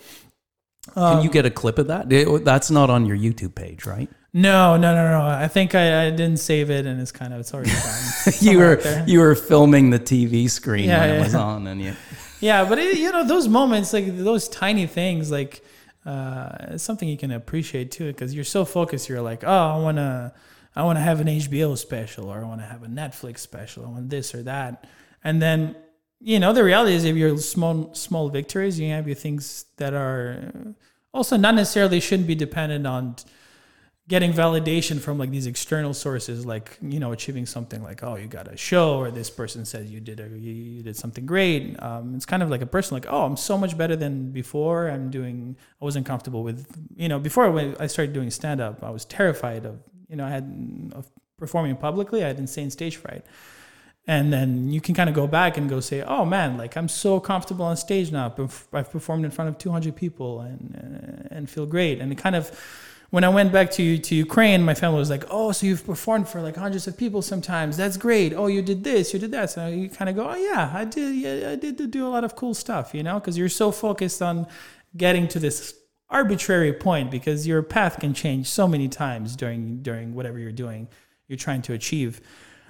[0.94, 2.12] Can um, you get a clip of that?
[2.12, 4.10] It- that's not on your YouTube page, right?
[4.32, 5.26] No, no, no, no.
[5.26, 8.34] I think I, I didn't save it, and it's kind of it's already gone.
[8.42, 11.94] you were you were filming the TV screen Yeah, when it was on, and you.
[12.42, 15.62] Yeah, but it, you know those moments, like those tiny things, like
[16.06, 19.10] uh, it's something you can appreciate too, because you're so focused.
[19.10, 20.34] You're like, oh, I wanna,
[20.74, 23.84] I wanna have an HBO special, or I wanna have a Netflix special.
[23.86, 24.88] I want this or that,
[25.22, 25.76] and then
[26.22, 29.94] you know the reality is, if you're small, small victories, you have your things that
[29.94, 30.76] are
[31.14, 33.16] also not necessarily shouldn't be dependent on
[34.10, 38.26] getting validation from like these external sources like you know achieving something like oh you
[38.26, 41.82] got a show or this person said you did a you, did something great.
[41.82, 44.90] Um, it's kind of like a person like oh i'm so much better than before.
[44.90, 48.84] I'm doing i wasn't comfortable with you know before when i started doing stand up
[48.84, 49.80] i was terrified of
[50.10, 52.24] you know i had of performing publicly.
[52.24, 53.24] I had insane stage fright
[54.10, 56.90] and then you can kind of go back and go say oh man like i'm
[56.90, 58.26] so comfortable on stage now
[58.74, 62.36] i've performed in front of 200 people and uh, and feel great and it kind
[62.36, 62.52] of
[63.12, 66.28] when I went back to to Ukraine, my family was like, "Oh, so you've performed
[66.28, 67.76] for like hundreds of people sometimes?
[67.76, 68.34] That's great.
[68.34, 70.86] Oh, you did this, you did that." So you kind of go, "Oh yeah, I
[70.86, 71.16] did.
[71.16, 74.22] Yeah, I did do a lot of cool stuff," you know, because you're so focused
[74.22, 74.46] on
[74.96, 75.74] getting to this
[76.10, 80.88] arbitrary point because your path can change so many times during during whatever you're doing,
[81.28, 82.22] you're trying to achieve.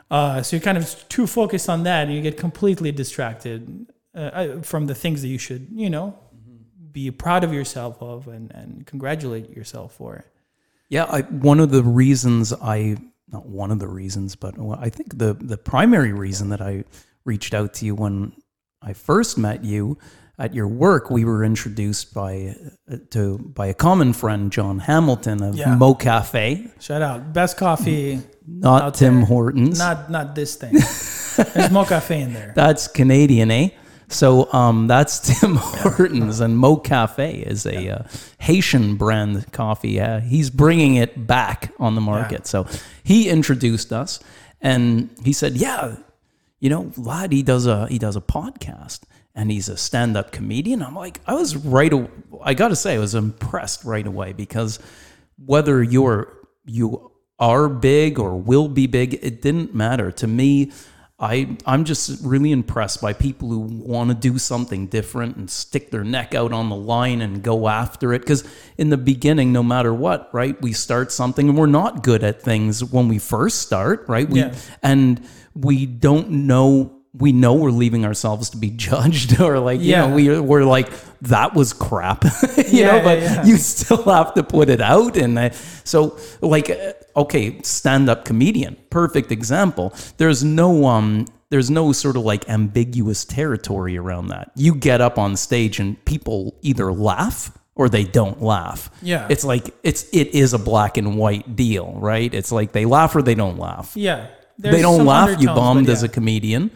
[0.09, 4.19] Uh, so you're kind of too focused on that, and you get completely distracted uh,
[4.19, 6.17] uh, from the things that you should, you know,
[6.91, 10.25] be proud of yourself of and, and congratulate yourself for.
[10.89, 12.97] Yeah, I, one of the reasons I
[13.31, 16.85] not one of the reasons, but I think the the primary reason that I
[17.25, 18.33] reached out to you when
[18.81, 19.99] I first met you
[20.39, 22.55] at your work, we were introduced by
[22.91, 25.75] uh, to by a common friend, John Hamilton of Yeah.
[25.75, 28.21] Mo Cafe, Shout out, best coffee.
[28.47, 29.25] not Tim there.
[29.25, 29.77] Hortons.
[29.77, 30.73] Not not this thing.
[31.53, 32.53] There's Mo Cafe in there.
[32.55, 33.69] That's Canadian, eh?
[34.11, 38.03] So um, that's Tim Hortons, and Mo Cafe is a uh,
[38.39, 39.99] Haitian brand coffee.
[40.01, 42.47] Uh, he's bringing it back on the market.
[42.47, 42.65] So
[43.03, 44.19] he introduced us,
[44.61, 45.95] and he said, "Yeah,
[46.59, 49.01] you know, Vlad, he does a he does a podcast,
[49.35, 51.91] and he's a stand up comedian." I'm like, I was right.
[52.43, 54.79] I got to say, I was impressed right away because
[55.45, 56.33] whether you're
[56.65, 60.71] you are big or will be big, it didn't matter to me.
[61.21, 65.91] I I'm just really impressed by people who want to do something different and stick
[65.91, 68.19] their neck out on the line and go after it.
[68.19, 68.45] Because
[68.77, 72.41] in the beginning, no matter what, right, we start something and we're not good at
[72.41, 74.29] things when we first start, right?
[74.29, 74.55] We Yeah.
[74.81, 75.21] and
[75.53, 76.98] we don't know.
[77.19, 80.89] We know we're leaving ourselves to be judged, or like you know, we we're like
[81.21, 82.23] that was crap,
[82.57, 83.03] you Yeah, know.
[83.03, 83.45] But yeah.
[83.45, 85.49] you still have to put it out, and uh,
[85.83, 89.93] so like uh, okay, stand up comedian, perfect example.
[90.17, 94.51] There's no um, there's no sort of like ambiguous territory around that.
[94.55, 98.91] You get up on stage and people either laugh or they don't laugh.
[99.01, 99.25] Yeah.
[99.29, 102.31] it's like it's it is a black and white deal, right?
[102.33, 103.93] It's like they laugh or they don't laugh.
[103.95, 104.27] Yeah.
[104.57, 105.41] they don't laugh.
[105.41, 106.71] You bombed but as a comedian.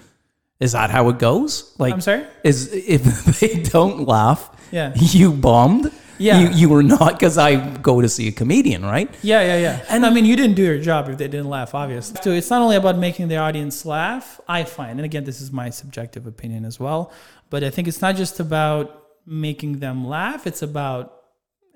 [0.64, 1.50] Is that how it goes?
[1.78, 2.26] Like I'm sorry?
[2.44, 3.04] Is if
[3.40, 4.94] they don't laugh, Yeah.
[4.96, 5.92] you bombed.
[6.20, 6.40] Yeah.
[6.42, 7.50] you, you were not because I
[7.90, 9.10] go to see a comedian, right?
[9.24, 9.86] Yeah, yeah, yeah.
[9.90, 12.18] And I mean, you didn't do your job if they didn't laugh, obviously.
[12.24, 15.52] So it's not only about making the audience laugh, I find, and again, this is
[15.52, 17.12] my subjective opinion as well,
[17.50, 18.86] but I think it's not just about
[19.26, 21.04] making them laugh, it's about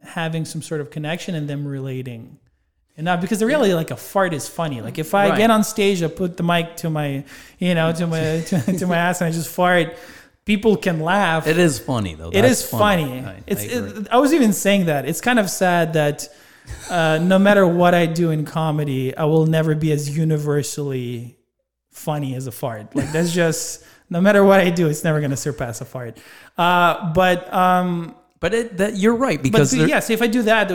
[0.04, 2.38] having some sort of connection and them relating.
[2.98, 4.82] And not because the reality, like a fart is funny.
[4.82, 5.38] Like if I Right.
[5.38, 7.24] get on stage, I put the mic to my,
[7.60, 9.96] you know, to my to, to my ass, and I just fart.
[10.46, 11.46] People can laugh.
[11.46, 12.30] It is funny though.
[12.30, 13.20] It That's is funny.
[13.20, 13.62] I, it's.
[13.62, 15.06] I it- I was even saying that.
[15.08, 16.28] It's kind of sad that
[16.90, 21.38] uh, no matter what I do in comedy, I will never be as universally
[21.92, 22.96] funny as a fart.
[22.96, 26.18] Like that's just no matter what I do, it's never going to surpass a fart.
[26.58, 30.44] Uh, but um, but it, that, you're right but because see, yes, if I do
[30.44, 30.68] that,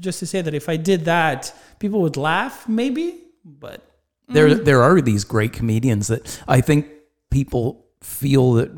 [0.00, 3.18] just to say that if I did that, people would laugh, maybe.
[3.44, 3.82] But
[4.28, 4.64] there Mm-hmm.
[4.64, 6.86] there are these great comedians that I think
[7.30, 8.70] people feel that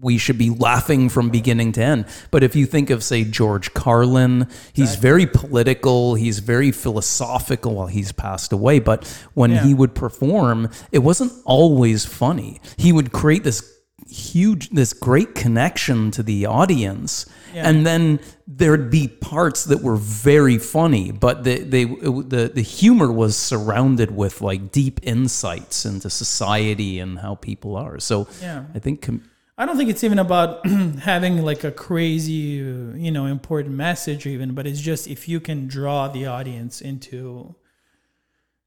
[0.00, 2.04] we should be laughing from beginning to end.
[2.30, 7.86] But if you think of say George Carlin, he's very political, he's very philosophical while
[7.86, 9.64] he's passed away, but when Yeah.
[9.64, 12.60] he would perform, it wasn't always funny.
[12.76, 13.62] He would create this
[14.08, 17.68] huge this great connection to the audience Yeah.
[17.68, 23.10] and then there'd be parts that were very funny but the, they the the humor
[23.10, 28.64] was surrounded with like deep insights into society and how people are so Yeah.
[28.74, 29.22] i think com-
[29.56, 30.66] I don't think it's even about
[31.02, 35.68] having like a crazy, you know, important message, even, but it's just if you can
[35.68, 37.54] draw the audience into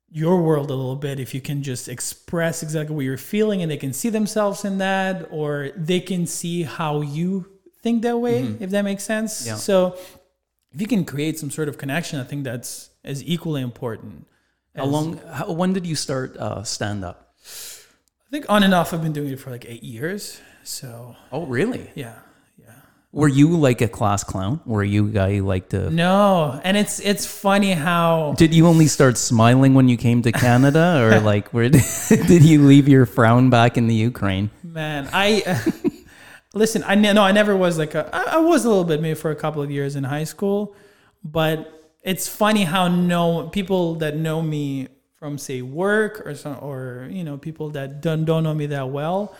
[0.10, 3.70] your world a little bit, if you can just express exactly what you're feeling and
[3.70, 7.46] they can see themselves in that, or they can see how you
[7.82, 9.46] think that way, if that makes sense.
[9.46, 9.56] Yeah.
[9.56, 9.98] So
[10.72, 14.28] if you can create some sort of connection, I think that's as equally important.
[14.76, 17.34] how long how, when did you start uh, stand up
[18.28, 20.42] I think on and off, I've been doing it for like eight years.
[20.64, 22.20] So oh really yeah.
[23.18, 26.78] Were you like a class clown were you a guy who liked to No, and
[26.78, 31.20] it's it's funny how did you only start smiling when you came to canada or
[31.32, 31.70] like where
[32.32, 35.62] did you leave your frown back in the ukraine man I
[36.58, 36.84] listen.
[36.86, 38.10] I ne- no, I never was like a.
[38.14, 40.76] I, I was a little bit maybe for a couple of years in high school,
[41.24, 44.88] but it's funny how no people that know me
[45.20, 48.90] from say work or some or you know people that don't don't know me that
[48.90, 49.36] well.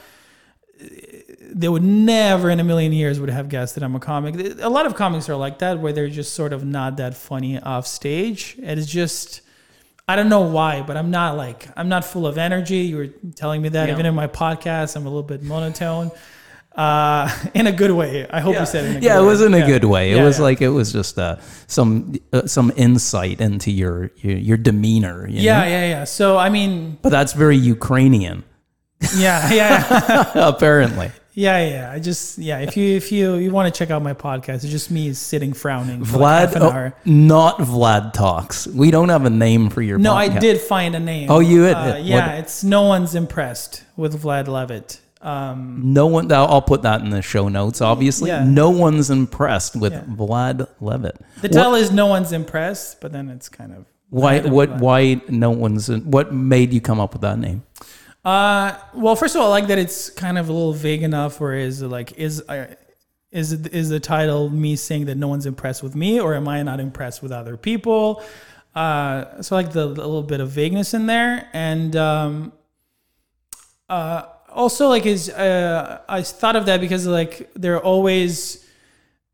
[0.80, 4.36] They would never in a million years would have guessed that I'm a comic.
[4.62, 7.60] A lot of comics are like that, where they're just sort of not that funny
[7.60, 8.56] off stage.
[8.60, 9.42] It's just,
[10.08, 12.78] I don't know why, but I'm not like I'm not full of energy.
[12.80, 13.94] You were telling me that Yeah.
[13.94, 16.12] even in my podcast, I'm a little bit monotone,
[16.76, 18.28] uh, in a good way.
[18.30, 18.90] I hope you said it.
[18.92, 19.66] In a yeah, good it was in a Yeah.
[19.66, 20.12] good way.
[20.12, 20.44] It Yeah, was yeah.
[20.44, 25.28] like it was just uh, some uh, some insight into your your, your demeanor.
[25.28, 25.66] You yeah, know?
[25.68, 26.04] yeah, yeah.
[26.04, 28.44] So I mean, but that's very Ukrainian,
[29.16, 31.12] yeah, yeah, apparently.
[31.34, 31.92] yeah, yeah.
[31.92, 32.60] I just yeah.
[32.60, 35.54] If you if you you want to check out my podcast, it's just me sitting
[35.54, 38.68] frowning like Vlad, an oh, not Vlad talks.
[38.68, 39.98] We don't have a name for your.
[39.98, 41.30] No, I did find a name.
[41.30, 41.76] Oh, you did?
[41.76, 45.00] Uh, What- yeah, it's no one's impressed with Vlad Levitt.
[45.22, 46.32] Um, No one.
[46.32, 47.82] I'll put that in the show notes.
[47.82, 48.44] Obviously, Yeah.
[48.46, 50.02] no one's impressed with Yeah.
[50.08, 51.18] Vlad Levitt.
[51.42, 54.40] the What- title is no one's impressed, but then it's kind of Why?
[54.42, 54.70] What?
[54.70, 54.82] Levitt.
[54.82, 55.90] Why no one's?
[55.90, 57.64] What made you come up with that name?
[58.28, 61.40] Uh, well, first of all, I like that it's kind of a little vague enough.
[61.40, 62.76] Where is like is uh,
[63.32, 66.62] is is the title me saying that no one's impressed with me, or am I
[66.62, 68.22] not impressed with other people?
[68.76, 72.52] Uh, so I like the, the little bit of vagueness in there, and um,
[73.88, 78.68] uh, also like is uh, I thought of that because like there are always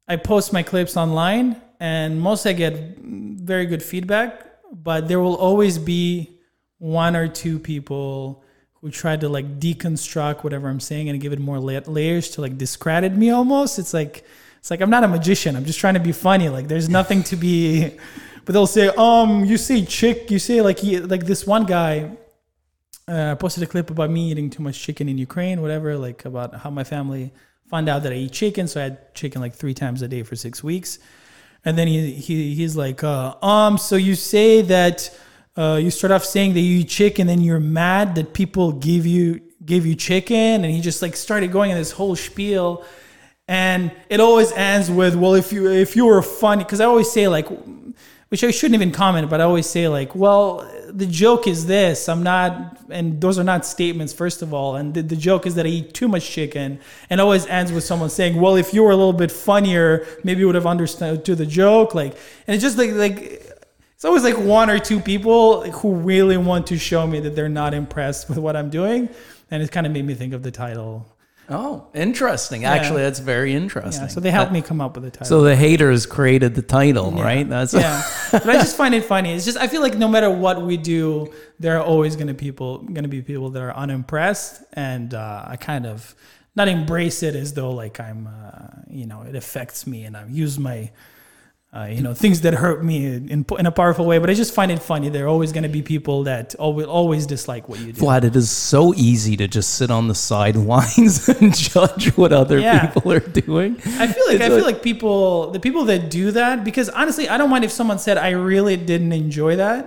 [0.07, 5.37] I post my clips online, and most I get very good feedback, but there will
[5.37, 6.37] always be
[6.77, 8.42] one or two people
[8.83, 12.41] who try to like deconstruct whatever I'm saying and give it more la- layers to
[12.41, 13.79] like discredit me almost.
[13.79, 14.25] It's like
[14.59, 15.55] it's like I'm not a magician.
[15.55, 16.49] I'm just trying to be funny.
[16.49, 17.97] Like there's nothing to be.
[18.45, 22.11] But they'll say, um, you say chick, you say like he, like this one guy
[23.07, 26.53] uh, posted a clip about me eating too much chicken in Ukraine, whatever, like about
[26.53, 27.31] how my family
[27.69, 28.67] found out that I eat chicken.
[28.67, 30.99] So I had chicken like three times a day for six weeks.
[31.63, 35.09] And then he, he he's like, uh, um, so you say that
[35.55, 39.05] uh, you start off saying that you eat chicken, then you're mad that people give
[39.05, 42.83] you give you chicken, and he just like started going in this whole spiel,
[43.47, 47.11] and it always ends with, well, if you if you were funny, because I always
[47.11, 47.47] say like,
[48.29, 52.09] which I shouldn't even comment, but I always say like, well, the joke is this,
[52.09, 55.53] I'm not, and those are not statements, first of all, and the, the joke is
[55.55, 56.79] that I eat too much chicken,
[57.11, 60.39] and always ends with someone saying, well, if you were a little bit funnier, maybe
[60.39, 63.42] you would have understood to the joke, like, and it's just like like
[64.03, 67.47] it's always like one or two people who really want to show me that they're
[67.47, 69.07] not impressed with what I'm doing,
[69.49, 71.05] and it kind of made me think of the title.
[71.47, 72.65] Oh, interesting.
[72.65, 74.03] Actually, that's very interesting.
[74.03, 75.27] Yeah, so they helped me come up with the title.
[75.27, 77.47] So the haters created the title, right?
[77.47, 79.31] That's yeah, but I just find it funny.
[79.31, 82.33] It's just I feel like no matter what we do, there are always going to
[82.33, 86.13] people going to be people that are unimpressed, and uh, I kind of
[86.57, 90.25] not embrace it as though like I'm, uh, you know, it affects me, and I
[90.27, 90.91] use my
[91.75, 94.53] uh, you know things that hurt me in, in a powerful way but i just
[94.53, 97.79] find it funny there are always going to be people that always, always dislike what
[97.79, 102.15] you do Vlad, it is so easy to just sit on the sidelines and judge
[102.15, 102.85] what other Yeah.
[102.87, 103.75] people are doing.
[104.03, 106.89] I feel like It's I feel like- like people, the people that do that, because
[106.89, 109.81] honestly, I don't mind if someone said I really didn't enjoy that.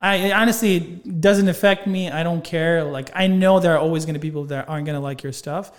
[0.00, 2.08] I honestly it doesn't affect me.
[2.10, 2.84] I don't care.
[2.84, 5.22] Like I know there are always going to be people that aren't going to like
[5.22, 5.72] your stuff.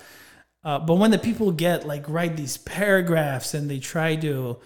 [0.63, 4.58] Uh, but when the people get like write these paragraphs and they try to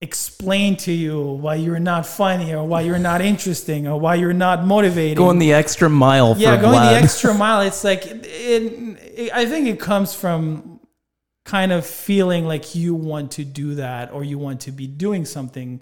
[0.00, 4.32] explain to you why you're not funny or why you're not interesting or why you're
[4.32, 6.90] not motivating, Going the extra mile for yeah, going Vlad.
[6.90, 7.62] the extra mile.
[7.62, 10.80] It's like it, it, I think it comes from
[11.44, 15.24] kind of feeling like you want to do that or you want to be doing
[15.24, 15.80] something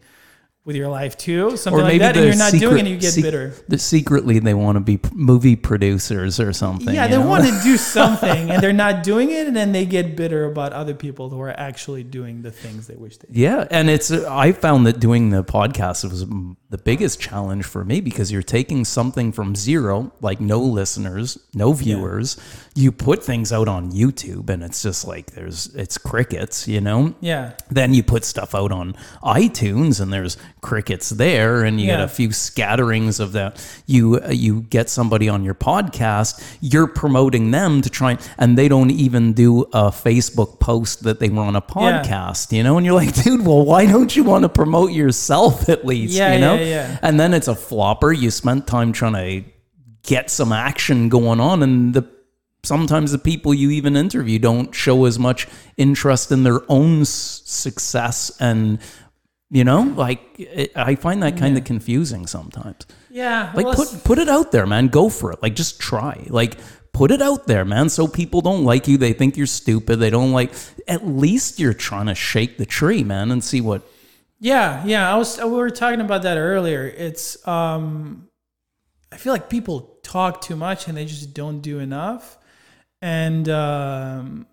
[0.67, 3.13] with your life too, something like that, and you're not doing it, and you get
[3.13, 3.55] sec- bitter.
[3.69, 6.95] the- secretly, they want to be movie producers or something.
[6.95, 7.27] Yeah, they know?
[7.27, 10.73] want to do something and they're not doing it, and then they get bitter about
[10.73, 13.29] other people who are actually doing the things they wish they.
[13.29, 13.37] did.
[13.37, 16.27] Yeah, and it's uh, I found that doing the podcast was
[16.69, 21.73] the biggest challenge for me because you're taking something from zero, like no listeners, no
[21.73, 22.37] viewers.
[22.75, 27.15] You put things out on YouTube and it's just like there's it's crickets, you know?
[27.21, 32.01] Yeah, Then you put stuff out on iTunes and there's crickets there and you get
[32.01, 33.65] a few scatterings of that.
[33.87, 38.67] You uh, you get somebody on your podcast, you're promoting them to try and they
[38.69, 42.03] don't even do a Facebook post that they were on a Yeah.
[42.03, 42.77] podcast, you know?
[42.79, 46.33] And you're like, "Dude, well, why don't you want to promote yourself at least, Yeah,
[46.35, 46.99] you know?" yeah, yeah.
[47.03, 48.13] And then it's a flopper.
[48.13, 49.13] You spent time trying
[49.45, 49.51] to
[50.03, 52.09] get some action going on and the
[52.65, 57.43] sometimes the people you even interview don't show as much interest in their own s-
[57.45, 58.79] success and
[59.51, 63.53] you know like it, i find that kind of confusing sometimes yeah.
[63.55, 66.59] like well, put put it out there man go for it like just try like
[66.93, 70.11] put it out there man so people don't like you they think you're stupid they
[70.11, 70.53] don't like
[70.89, 73.83] at least you're trying to shake the tree man and see what
[74.39, 75.13] Yeah, yeah.
[75.13, 76.87] I was we were talking about that earlier.
[76.87, 78.29] It's um
[79.11, 82.39] I feel like people talk too much and they just don't do enough.
[83.01, 84.47] And um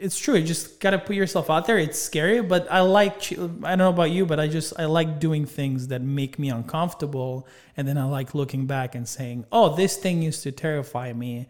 [0.00, 0.34] it's true.
[0.36, 1.78] You just got to put yourself out there.
[1.78, 5.20] It's scary, but I like I don't know about you, but I just I like
[5.20, 9.76] doing things that make me uncomfortable and then I like looking back and saying, "Oh,
[9.76, 11.48] this thing used to terrify me."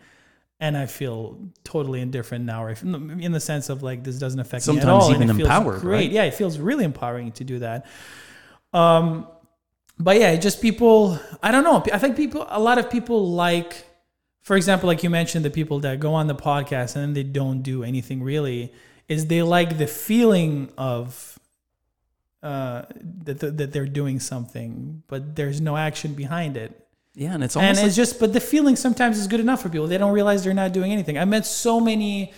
[0.62, 4.68] And I feel totally indifferent now, or in the sense of like this doesn't affect
[4.68, 5.12] me at Sometimes all.
[5.14, 5.90] and even it feels great.
[5.94, 6.10] right?
[6.10, 7.86] Yeah, it feels really empowering to do that.
[8.74, 9.26] Um,
[9.98, 11.18] but yeah, just people.
[11.42, 11.82] I don't know.
[11.92, 12.46] I think people.
[12.50, 13.86] A lot of people like,
[14.42, 17.22] for example, like you mentioned, the people that go on the podcast and then they
[17.22, 18.72] don't do anything really.
[19.08, 21.38] Is they like the feeling of
[22.42, 22.82] uh,
[23.24, 26.86] that that they're doing something, but there's no action behind it.
[27.14, 29.88] yeah and it's And it's just, but the feeling sometimes is good enough for people.
[29.88, 31.18] They don't realize they're not doing anything.
[31.18, 32.32] I met so many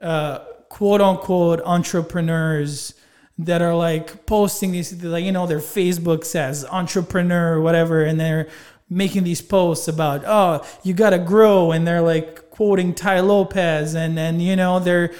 [0.00, 2.94] uh, quote unquote entrepreneurs
[3.38, 8.18] that are like posting these, like, you know, their Facebook says entrepreneur or whatever, and
[8.18, 8.48] they're
[8.90, 11.72] making these posts about, oh, you got to grow.
[11.72, 15.12] And they're like quoting Tai Lopez, and, and you know, they're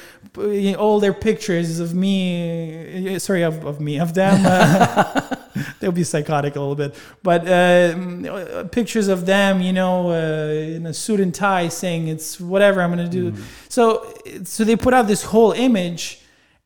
[0.76, 4.42] all their pictures of me, sorry, of, of me, of them.
[4.44, 5.36] Uh,
[5.80, 10.86] they'll be psychotic a little bit, but uh, pictures of them, you know, uh, in
[10.86, 13.32] a suit and tie, saying it's whatever I'm to do.
[13.68, 16.20] So, so they put out this whole image,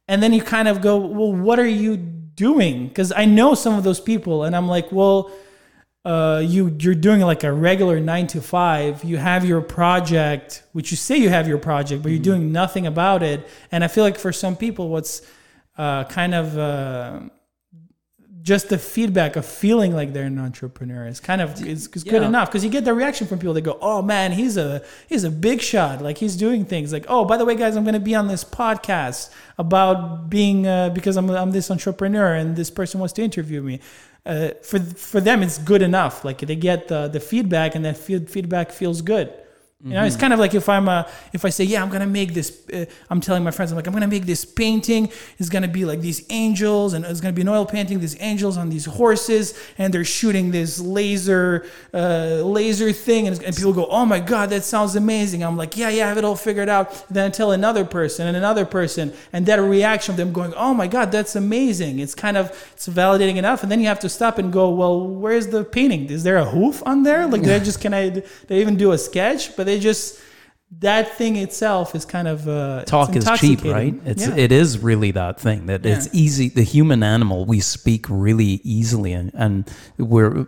[0.08, 2.88] and then you kind of go, well, what are you doing?
[2.88, 5.30] Because I know some of those people, and I'm like, well,
[6.04, 9.04] uh, you you're doing like a regular nine to five.
[9.04, 12.86] You have your project, which you say you have your project, but you're doing nothing
[12.86, 13.46] about it.
[13.70, 15.22] And I feel like for some people, what's
[15.78, 17.20] uh, kind of uh,
[18.42, 22.22] just the feedback of feeling like they're an entrepreneur is kind of is, is good
[22.22, 22.28] Yeah.
[22.28, 23.54] enough because you get the reaction from people.
[23.54, 26.02] They go, "Oh man, he's a he's a big shot.
[26.02, 26.92] Like he's doing things.
[26.92, 30.66] Like oh, by the way, guys, I'm going to be on this podcast about being
[30.66, 33.80] uh, because I'm I'm this entrepreneur and this person wants to interview me."
[34.24, 36.24] Uh, for for them, it's good enough.
[36.24, 39.32] Like they get the the feedback, and that feed, feedback feels good.
[39.84, 42.06] You know, it's kind of like if I'm a, if I say, yeah, I'm gonna
[42.06, 42.62] make this.
[42.72, 45.10] Uh, I'm telling my friends, I'm like, I'm gonna make this painting.
[45.38, 47.98] It's gonna be like these angels, and it's gonna be an oil painting.
[47.98, 53.56] These angels on these horses, and they're shooting this laser, uh, laser thing, and, and
[53.56, 55.42] people go, oh my god, that sounds amazing.
[55.42, 57.04] I'm like, yeah, yeah, I have it all figured out.
[57.08, 60.74] Then I tell another person and another person, and that reaction of them going, oh
[60.74, 61.98] my god, that's amazing.
[61.98, 65.08] It's kind of it's validating enough, and then you have to stop and go, well,
[65.08, 66.08] where's the painting?
[66.08, 67.26] Is there a hoof on there?
[67.26, 68.10] Like, did I just can I?
[68.10, 69.56] Did I even do a sketch?
[69.56, 70.20] But they just
[70.80, 73.94] that thing itself is kind of uh, talk is cheap, right?
[74.06, 74.36] It's Yeah.
[74.36, 76.48] it is really that thing that it's easy.
[76.48, 80.46] The human animal, we speak really easily, and and we're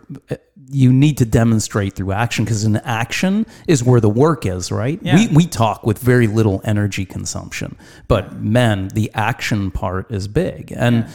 [0.67, 4.99] you need to demonstrate through action because in action is where the work is, right?
[5.03, 5.15] Yeah.
[5.15, 10.73] We we talk with very little energy consumption, but man, the action part is big
[10.75, 11.07] and.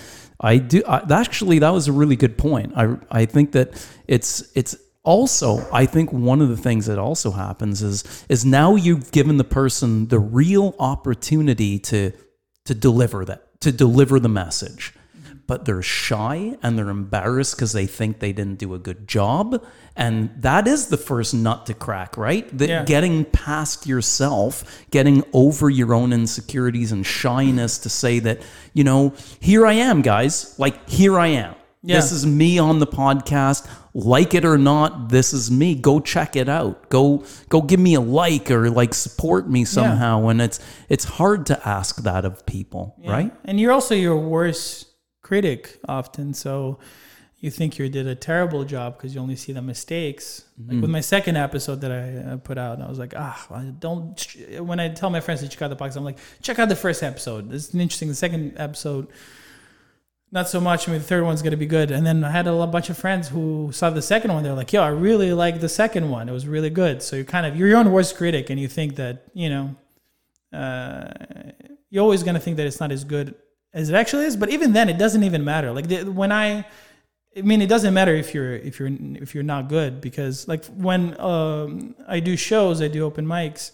[0.42, 0.82] I do.
[0.88, 2.72] I, actually, that was a really good point.
[2.74, 7.30] I I think that it's it's also I think one of the things that also
[7.30, 12.12] happens is is now you've given the person the real opportunity to
[12.66, 14.94] to deliver that to deliver the message
[15.46, 19.60] but they're shy and they're embarrassed because they think they didn't do a good job.
[19.96, 22.46] And that is the first nut to crack, right?
[22.56, 22.84] That Yeah.
[22.84, 28.42] getting past yourself, getting over your own insecurities and shyness to say that,
[28.74, 30.54] you know, here I am, guys.
[30.56, 31.56] Like, here I am.
[31.82, 31.96] Yeah.
[31.96, 33.66] This is me on the podcast.
[33.94, 35.74] Like it or not, this is me.
[35.74, 36.90] Go check it out.
[36.90, 40.28] Go go give me a like or like support me somehow.
[40.28, 43.32] And it's it's hard to ask that of people, right?
[43.44, 44.86] And you're also your worst
[45.22, 46.34] critic often.
[46.34, 46.78] So
[47.38, 50.44] you think you did a terrible job because you only see the mistakes.
[50.58, 53.62] Like with my second episode that I uh, put out, I was like, ah, I
[53.78, 54.20] don't.
[54.58, 56.76] When I tell my friends to check out the podcast, I'm like, check out the
[56.76, 57.48] first episode.
[57.48, 58.08] This is interesting.
[58.08, 59.08] The second episode,
[60.32, 60.88] not so much.
[60.88, 61.90] I mean, the third one's gonna be good.
[61.90, 64.42] And then I had a bunch of friends who saw the second one.
[64.42, 66.28] They're like, yo, I really like the second one.
[66.28, 67.02] It was really good.
[67.02, 69.76] So you kind of you're your own worst critic, and you think that you know
[70.52, 71.08] uh,
[71.90, 73.34] you're always going to think that it's not as good
[73.72, 74.36] as it actually is.
[74.36, 75.72] But even then, it doesn't even matter.
[75.72, 76.66] Like the, when I,
[77.36, 80.64] I mean, it doesn't matter if you're if you're if you're not good because like
[80.66, 83.72] when um, I do shows, I do open mics,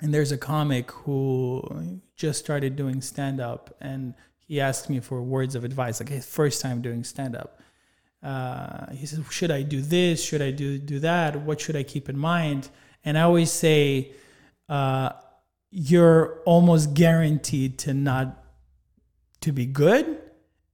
[0.00, 4.14] and there's a comic who just started doing stand up, and
[4.46, 7.60] he asked me for words of advice, like his first time doing stand up.
[8.22, 10.24] Uh, he says, "Should I do this?
[10.24, 11.40] Should I do do that?
[11.42, 12.68] What should I keep in mind?"
[13.04, 14.12] And I always say,
[14.68, 15.10] uh,
[15.70, 18.42] "You're almost guaranteed to not
[19.40, 20.18] to be good,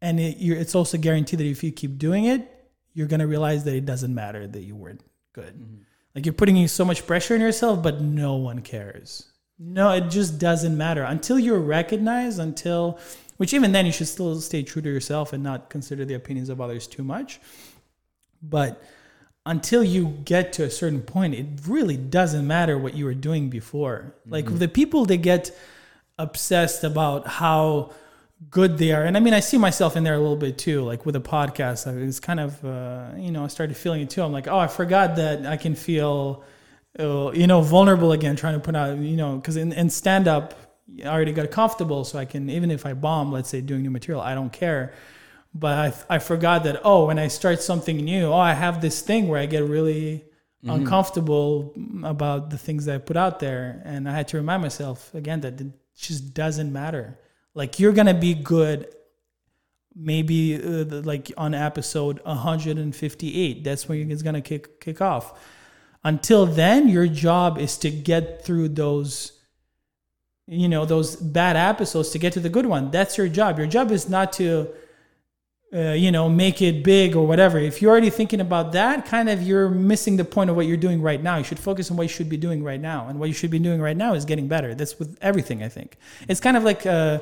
[0.01, 2.49] and it, you're, it's also guaranteed that if you keep doing it,
[2.95, 5.03] you're gonna realize that it doesn't matter that you weren't
[5.33, 5.85] good.
[6.15, 9.27] Like you're putting so much pressure on yourself, but no one cares.
[9.59, 12.39] No, it just doesn't matter until you're recognized.
[12.39, 12.99] Until,
[13.41, 16.51] which even then you should still stay true to yourself and not consider the opinions
[16.51, 17.41] of others too much.
[18.43, 18.85] But
[19.47, 23.49] until you get to a certain point, it really doesn't matter what you were doing
[23.49, 24.15] before.
[24.27, 25.59] Like the people that get
[26.19, 27.93] obsessed about how
[28.51, 30.83] good they are, and I mean, I see myself in there a little bit too.
[30.83, 34.11] Like with a podcast, I was kind of, uh, you know, I started feeling it
[34.11, 34.23] too.
[34.23, 36.45] I'm like, oh, I forgot that I can feel,
[36.99, 40.29] uh, you know, vulnerable again, trying to put out, you know, because in, in stand
[40.29, 40.70] up,
[41.05, 43.91] I already got comfortable, so I can even if I bomb, let's say doing new
[43.91, 44.93] material, I don't care.
[45.55, 49.03] But I, I forgot that oh when i start something new oh i have this
[49.03, 50.25] thing where i get really
[50.63, 51.75] uncomfortable
[52.05, 53.83] about the things that i put out there.
[53.85, 55.67] And i had to remind myself again that it
[55.97, 57.19] just doesn't matter.
[57.55, 58.95] Like you're gonna be good
[59.93, 65.39] maybe uh, like on episode 158 that's when it's gonna kick kick off.
[66.05, 69.40] Until then your job is to get through those
[70.47, 73.67] you know those bad episodes to get to the good one that's your job your
[73.67, 74.69] job is not to
[75.73, 77.57] uh, you know, make it big or whatever.
[77.57, 80.77] If you're already thinking about that, kind of you're missing the point of what you're
[80.77, 81.37] doing right now.
[81.37, 83.07] You should focus on what you should be doing right now.
[83.07, 84.75] And what you should be doing right now is getting better.
[84.75, 85.97] That's with everything, I think.
[86.29, 87.21] It's kind of like, uh,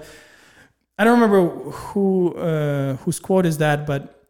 [0.98, 4.26] I don't remember who uh, whose quote is that, but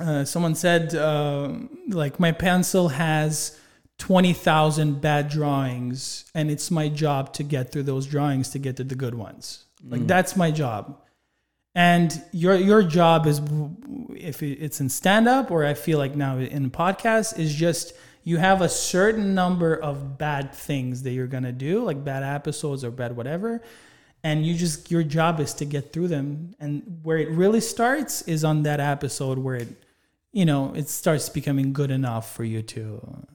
[0.00, 1.52] uh, someone said, uh,
[1.88, 3.56] like, my pencil has
[3.98, 8.84] 20,000 bad drawings, and it's my job to get through those drawings to get to
[8.84, 9.64] the good ones.
[9.86, 10.06] Like, mm.
[10.08, 11.00] that's my job.
[11.76, 13.40] And your your job is
[14.10, 18.36] if it's in stand up or I feel like now in podcast is just you
[18.36, 22.92] have a certain number of bad things that you're gonna do like bad episodes or
[22.92, 23.60] bad whatever
[24.24, 26.54] and you just your job is to get through them.
[26.58, 29.68] And where it really starts is on that episode where it
[30.32, 33.26] you know it starts becoming good enough for you to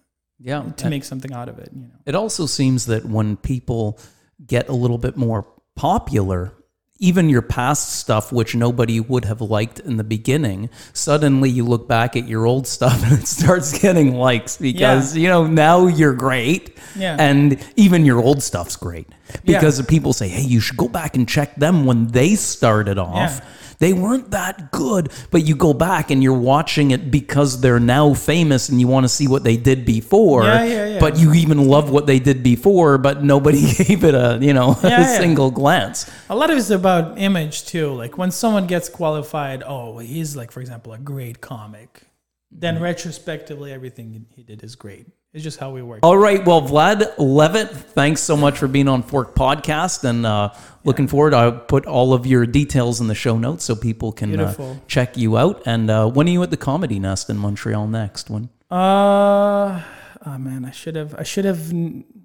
[0.41, 0.63] Yeah.
[0.77, 3.99] to make something out of it you know It also seems that when people
[4.45, 6.53] get a little bit more popular,
[7.01, 11.87] even your past stuff, which nobody would have liked in the beginning, suddenly you look
[11.87, 16.13] back at your old stuff and it starts getting likes because, you know, now you're
[16.13, 16.77] great.
[16.97, 17.15] Yeah.
[17.17, 19.07] And even your old stuff's great
[19.43, 19.59] Yeah.
[19.59, 23.41] because people say, hey, you should go back and check them when they started off.
[23.79, 28.13] They weren't that good, but you go back and you're watching it because they're now
[28.13, 30.43] famous and you want to see what they did before.
[30.43, 30.99] Yeah, yeah, yeah.
[30.99, 34.75] But you even love what they did before, but nobody gave it a you know
[34.83, 35.17] Yeah, a yeah.
[35.17, 36.09] single glance.
[36.29, 37.93] A lot of it's about image too.
[37.93, 42.03] Like when someone gets qualified, oh, he's like, for example, a great comic.
[42.51, 42.83] Then Mm-hmm.
[42.83, 45.07] retrospectively, everything he did is great.
[45.31, 45.99] It's just how we work.
[46.01, 50.51] All right, well, Vlad Levitt, thanks so much for being on Fork Podcast, and uh,
[50.83, 51.35] looking forward.
[51.35, 55.17] I'll put all of your details in the show notes so people can uh, check
[55.17, 55.61] you out.
[55.67, 58.31] And uh, when are you at the Comedy Nest in Montreal next?
[58.31, 58.49] When?
[58.71, 59.83] Uh,
[60.25, 61.71] oh man, I should have, I should have,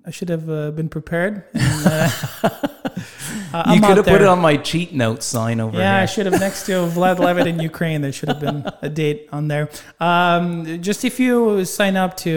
[0.07, 1.45] I should have uh, been prepared.
[1.53, 5.81] And, uh, you could have put it on my cheat note sign over here.
[5.81, 8.01] Yeah, I should have next to Vlad Levitt in Ukraine.
[8.01, 9.69] There should have been a date on there.
[10.01, 12.35] Um, just if you sign up to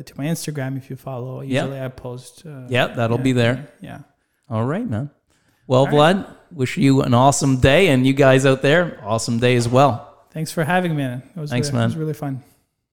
[0.00, 1.62] uh, to my Instagram, if you follow, Yeah.
[1.62, 2.44] usually I post.
[2.46, 3.68] Uh, Yeah, that'll be there.
[3.80, 4.00] Yeah.
[4.50, 5.10] All right, man.
[5.66, 9.68] Well, Vlad, wish you an awesome day, and you guys out there, awesome day as
[9.68, 10.08] well.
[10.32, 11.04] Thanks for having me.
[11.04, 11.84] It was Thanks, really, man.
[11.84, 12.42] It was really fun.